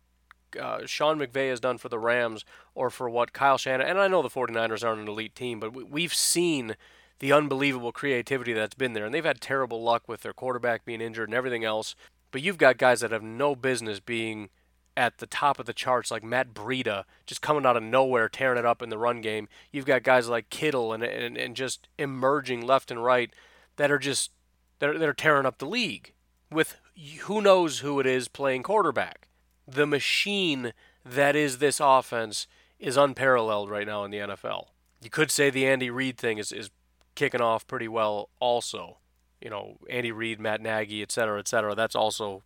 uh, 0.60 0.86
Sean 0.86 1.18
McVay 1.18 1.50
has 1.50 1.58
done 1.58 1.78
for 1.78 1.88
the 1.88 1.98
Rams 1.98 2.44
or 2.74 2.90
for 2.90 3.08
what 3.08 3.32
Kyle 3.32 3.58
Shanahan, 3.58 3.90
and 3.90 3.98
I 3.98 4.08
know 4.08 4.22
the 4.22 4.28
49ers 4.28 4.86
aren't 4.86 5.00
an 5.00 5.08
elite 5.08 5.34
team, 5.34 5.58
but 5.58 5.90
we've 5.90 6.14
seen 6.14 6.76
the 7.20 7.32
unbelievable 7.32 7.92
creativity 7.92 8.52
that's 8.52 8.74
been 8.74 8.92
there. 8.92 9.04
And 9.04 9.14
they've 9.14 9.24
had 9.24 9.40
terrible 9.40 9.82
luck 9.82 10.08
with 10.08 10.22
their 10.22 10.32
quarterback 10.32 10.84
being 10.84 11.00
injured 11.00 11.28
and 11.28 11.36
everything 11.36 11.64
else. 11.64 11.94
But 12.30 12.42
you've 12.42 12.58
got 12.58 12.78
guys 12.78 13.00
that 13.00 13.12
have 13.12 13.22
no 13.22 13.54
business 13.54 14.00
being 14.00 14.50
at 14.96 15.18
the 15.18 15.26
top 15.26 15.58
of 15.58 15.66
the 15.66 15.72
charts, 15.72 16.10
like 16.10 16.22
Matt 16.22 16.54
Breida, 16.54 17.04
just 17.26 17.42
coming 17.42 17.66
out 17.66 17.76
of 17.76 17.82
nowhere, 17.82 18.28
tearing 18.28 18.58
it 18.58 18.66
up 18.66 18.82
in 18.82 18.90
the 18.90 18.98
run 18.98 19.20
game. 19.20 19.48
You've 19.72 19.86
got 19.86 20.02
guys 20.02 20.28
like 20.28 20.50
Kittle 20.50 20.92
and 20.92 21.02
and, 21.02 21.36
and 21.36 21.56
just 21.56 21.88
emerging 21.98 22.66
left 22.66 22.90
and 22.90 23.02
right 23.02 23.32
that 23.76 23.90
are 23.90 23.98
just 23.98 24.30
they're 24.78 24.98
they're 24.98 25.12
tearing 25.12 25.46
up 25.46 25.58
the 25.58 25.66
league 25.66 26.12
with 26.50 26.76
who 27.22 27.40
knows 27.40 27.80
who 27.80 27.98
it 28.00 28.06
is 28.06 28.28
playing 28.28 28.62
quarterback. 28.62 29.26
The 29.66 29.86
machine 29.86 30.72
that 31.04 31.34
is 31.34 31.58
this 31.58 31.80
offense 31.80 32.46
is 32.78 32.96
unparalleled 32.96 33.70
right 33.70 33.86
now 33.86 34.04
in 34.04 34.10
the 34.10 34.18
NFL. 34.18 34.68
You 35.02 35.10
could 35.10 35.30
say 35.30 35.50
the 35.50 35.66
Andy 35.66 35.90
Reid 35.90 36.16
thing 36.16 36.38
is, 36.38 36.52
is 36.52 36.70
kicking 37.14 37.40
off 37.40 37.66
pretty 37.66 37.88
well 37.88 38.28
also. 38.40 38.98
You 39.40 39.50
know, 39.50 39.76
Andy 39.90 40.12
Reid, 40.12 40.40
Matt 40.40 40.60
Nagy, 40.60 41.02
et 41.02 41.12
cetera, 41.12 41.38
et 41.38 41.48
cetera. 41.48 41.74
That's 41.74 41.94
also 41.94 42.42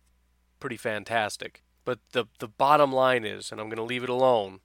pretty 0.59 0.77
fantastic. 0.77 1.63
But 1.85 1.99
the 2.11 2.25
the 2.39 2.47
bottom 2.47 2.91
line 2.91 3.23
is, 3.25 3.51
and 3.51 3.59
I'm 3.59 3.67
going 3.67 3.77
to 3.77 3.83
leave 3.83 4.03
it 4.03 4.09
alone, 4.09 4.59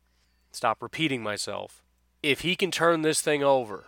stop 0.53 0.83
repeating 0.83 1.23
myself. 1.23 1.83
If 2.23 2.41
he 2.41 2.57
can 2.57 2.71
turn 2.71 3.03
this 3.03 3.21
thing 3.21 3.45
over 3.45 3.87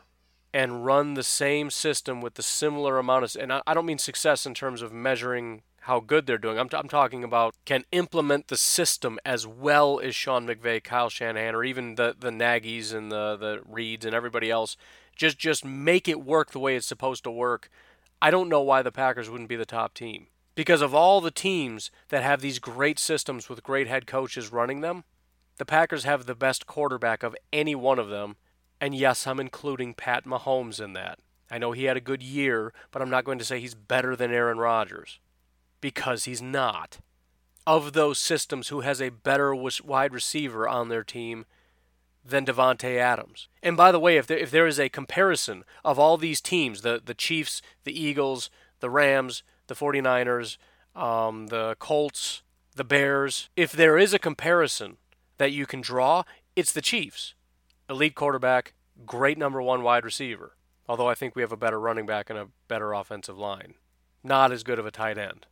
and 0.54 0.84
run 0.86 1.14
the 1.14 1.22
same 1.22 1.70
system 1.70 2.20
with 2.20 2.34
the 2.34 2.42
similar 2.42 2.98
amount 2.98 3.24
of, 3.24 3.36
and 3.40 3.52
I, 3.52 3.62
I 3.66 3.74
don't 3.74 3.86
mean 3.86 3.98
success 3.98 4.46
in 4.46 4.54
terms 4.54 4.80
of 4.80 4.92
measuring 4.92 5.62
how 5.80 6.00
good 6.00 6.26
they're 6.26 6.38
doing. 6.38 6.58
I'm, 6.58 6.68
t- 6.68 6.76
I'm 6.76 6.88
talking 6.88 7.22
about 7.22 7.54
can 7.64 7.84
implement 7.92 8.48
the 8.48 8.56
system 8.56 9.18
as 9.24 9.46
well 9.46 10.00
as 10.00 10.14
Sean 10.14 10.46
McVay, 10.46 10.82
Kyle 10.82 11.08
Shanahan, 11.10 11.54
or 11.54 11.62
even 11.62 11.96
the 11.96 12.14
the 12.18 12.30
Nagy's 12.30 12.92
and 12.92 13.10
the 13.10 13.36
the 13.36 13.58
Reids 13.70 14.04
and 14.04 14.14
everybody 14.14 14.50
else 14.50 14.76
just 15.16 15.38
just 15.38 15.64
make 15.64 16.06
it 16.06 16.24
work 16.24 16.52
the 16.52 16.58
way 16.58 16.76
it's 16.76 16.86
supposed 16.86 17.24
to 17.24 17.30
work. 17.30 17.68
I 18.22 18.30
don't 18.30 18.48
know 18.48 18.62
why 18.62 18.82
the 18.82 18.92
Packers 18.92 19.28
wouldn't 19.28 19.48
be 19.48 19.56
the 19.56 19.66
top 19.66 19.94
team. 19.94 20.28
Because 20.54 20.80
of 20.80 20.94
all 20.94 21.20
the 21.20 21.30
teams 21.30 21.90
that 22.08 22.22
have 22.22 22.40
these 22.40 22.58
great 22.58 22.98
systems 22.98 23.48
with 23.48 23.62
great 23.62 23.88
head 23.88 24.06
coaches 24.06 24.52
running 24.52 24.80
them, 24.80 25.04
the 25.58 25.66
Packers 25.66 26.04
have 26.04 26.24
the 26.26 26.34
best 26.34 26.66
quarterback 26.66 27.22
of 27.22 27.36
any 27.52 27.74
one 27.74 27.98
of 27.98 28.08
them. 28.08 28.36
And 28.80 28.94
yes, 28.94 29.26
I'm 29.26 29.40
including 29.40 29.94
Pat 29.94 30.24
Mahomes 30.24 30.80
in 30.82 30.92
that. 30.94 31.18
I 31.50 31.58
know 31.58 31.72
he 31.72 31.84
had 31.84 31.96
a 31.96 32.00
good 32.00 32.22
year, 32.22 32.72
but 32.90 33.00
I'm 33.02 33.10
not 33.10 33.24
going 33.24 33.38
to 33.38 33.44
say 33.44 33.60
he's 33.60 33.74
better 33.74 34.16
than 34.16 34.32
Aaron 34.32 34.58
Rodgers 34.58 35.18
because 35.80 36.24
he's 36.24 36.42
not. 36.42 36.98
Of 37.66 37.92
those 37.92 38.18
systems, 38.18 38.68
who 38.68 38.80
has 38.80 39.00
a 39.00 39.10
better 39.10 39.54
wide 39.54 40.12
receiver 40.12 40.68
on 40.68 40.88
their 40.88 41.04
team 41.04 41.46
than 42.28 42.44
Davante 42.44 42.96
Adams. 42.96 43.48
And 43.62 43.76
by 43.76 43.92
the 43.92 44.00
way, 44.00 44.16
if 44.16 44.26
there, 44.26 44.38
if 44.38 44.50
there 44.50 44.66
is 44.66 44.80
a 44.80 44.88
comparison 44.88 45.64
of 45.84 45.98
all 45.98 46.16
these 46.16 46.40
teams, 46.40 46.82
the, 46.82 47.00
the 47.04 47.14
Chiefs, 47.14 47.62
the 47.84 47.98
Eagles, 47.98 48.50
the 48.80 48.90
Rams, 48.90 49.42
the 49.66 49.74
49ers, 49.74 50.58
um, 50.94 51.48
the 51.48 51.76
Colts, 51.78 52.42
the 52.74 52.84
Bears, 52.84 53.48
if 53.56 53.72
there 53.72 53.98
is 53.98 54.12
a 54.12 54.18
comparison 54.18 54.96
that 55.38 55.52
you 55.52 55.66
can 55.66 55.80
draw, 55.80 56.24
it's 56.54 56.72
the 56.72 56.82
Chiefs. 56.82 57.34
Elite 57.88 58.14
quarterback, 58.14 58.74
great 59.04 59.38
number 59.38 59.62
one 59.62 59.82
wide 59.82 60.04
receiver. 60.04 60.56
Although 60.88 61.08
I 61.08 61.14
think 61.14 61.34
we 61.34 61.42
have 61.42 61.52
a 61.52 61.56
better 61.56 61.80
running 61.80 62.06
back 62.06 62.30
and 62.30 62.38
a 62.38 62.48
better 62.68 62.92
offensive 62.92 63.38
line. 63.38 63.74
Not 64.22 64.52
as 64.52 64.62
good 64.62 64.78
of 64.78 64.86
a 64.86 64.90
tight 64.90 65.18
end. 65.18 65.46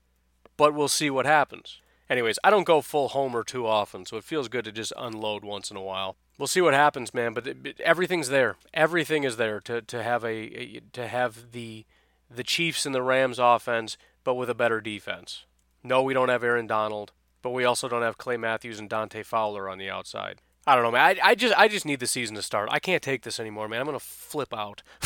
But 0.56 0.74
we'll 0.74 0.88
see 0.88 1.10
what 1.10 1.26
happens. 1.26 1.80
Anyways, 2.08 2.38
I 2.44 2.50
don't 2.50 2.66
go 2.66 2.80
full 2.80 3.08
homer 3.08 3.42
too 3.42 3.66
often, 3.66 4.04
so 4.04 4.16
it 4.16 4.24
feels 4.24 4.48
good 4.48 4.64
to 4.66 4.72
just 4.72 4.92
unload 4.96 5.44
once 5.44 5.70
in 5.70 5.76
a 5.76 5.82
while 5.82 6.16
we'll 6.38 6.46
see 6.46 6.60
what 6.60 6.74
happens, 6.74 7.14
man. 7.14 7.34
But 7.34 7.56
everything's 7.80 8.28
there. 8.28 8.56
Everything 8.72 9.24
is 9.24 9.36
there 9.36 9.60
to, 9.60 9.82
to 9.82 10.02
have 10.02 10.24
a, 10.24 10.28
a, 10.28 10.80
to 10.92 11.08
have 11.08 11.52
the 11.52 11.84
the 12.30 12.42
Chiefs 12.42 12.86
and 12.86 12.94
the 12.94 13.02
Rams 13.02 13.38
offense, 13.38 13.96
but 14.24 14.34
with 14.34 14.50
a 14.50 14.54
better 14.54 14.80
defense. 14.80 15.44
No, 15.82 16.02
we 16.02 16.14
don't 16.14 16.30
have 16.30 16.42
Aaron 16.42 16.66
Donald, 16.66 17.12
but 17.42 17.50
we 17.50 17.64
also 17.64 17.88
don't 17.88 18.02
have 18.02 18.18
Clay 18.18 18.36
Matthews 18.36 18.78
and 18.78 18.88
Dante 18.88 19.22
Fowler 19.22 19.68
on 19.68 19.78
the 19.78 19.90
outside. 19.90 20.40
I 20.66 20.74
don't 20.74 20.84
know, 20.84 20.90
man. 20.90 21.18
I, 21.22 21.30
I 21.30 21.34
just 21.34 21.54
I 21.58 21.68
just 21.68 21.84
need 21.84 22.00
the 22.00 22.06
season 22.06 22.34
to 22.36 22.42
start. 22.42 22.70
I 22.72 22.78
can't 22.78 23.02
take 23.02 23.22
this 23.22 23.38
anymore, 23.38 23.68
man. 23.68 23.80
I'm 23.80 23.86
gonna 23.86 24.00
flip 24.00 24.54
out. 24.54 24.82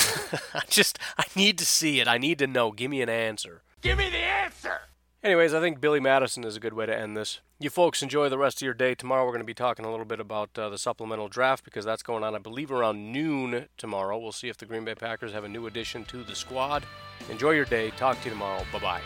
I 0.54 0.62
just 0.68 0.98
I 1.18 1.24
need 1.34 1.58
to 1.58 1.66
see 1.66 2.00
it. 2.00 2.06
I 2.06 2.18
need 2.18 2.38
to 2.38 2.46
know. 2.46 2.70
Give 2.70 2.90
me 2.90 3.02
an 3.02 3.08
answer. 3.08 3.62
Give 3.80 3.98
me 3.98 4.08
the 4.08 4.18
answer. 4.18 4.82
Anyways, 5.22 5.52
I 5.52 5.60
think 5.60 5.80
Billy 5.80 5.98
Madison 5.98 6.44
is 6.44 6.56
a 6.56 6.60
good 6.60 6.74
way 6.74 6.86
to 6.86 6.96
end 6.96 7.16
this. 7.16 7.40
You 7.58 7.70
folks 7.70 8.02
enjoy 8.02 8.28
the 8.28 8.38
rest 8.38 8.58
of 8.58 8.64
your 8.64 8.74
day. 8.74 8.94
Tomorrow 8.94 9.24
we're 9.24 9.32
going 9.32 9.40
to 9.40 9.44
be 9.44 9.54
talking 9.54 9.84
a 9.84 9.90
little 9.90 10.06
bit 10.06 10.20
about 10.20 10.56
uh, 10.56 10.68
the 10.68 10.78
supplemental 10.78 11.26
draft 11.26 11.64
because 11.64 11.84
that's 11.84 12.04
going 12.04 12.22
on, 12.22 12.36
I 12.36 12.38
believe, 12.38 12.70
around 12.70 13.10
noon 13.10 13.66
tomorrow. 13.76 14.16
We'll 14.16 14.30
see 14.30 14.48
if 14.48 14.56
the 14.58 14.66
Green 14.66 14.84
Bay 14.84 14.94
Packers 14.94 15.32
have 15.32 15.42
a 15.42 15.48
new 15.48 15.66
addition 15.66 16.04
to 16.06 16.22
the 16.22 16.36
squad. 16.36 16.84
Enjoy 17.30 17.50
your 17.50 17.64
day. 17.64 17.90
Talk 17.90 18.18
to 18.20 18.26
you 18.26 18.30
tomorrow. 18.30 18.64
Bye 18.72 18.78
bye. 18.78 19.02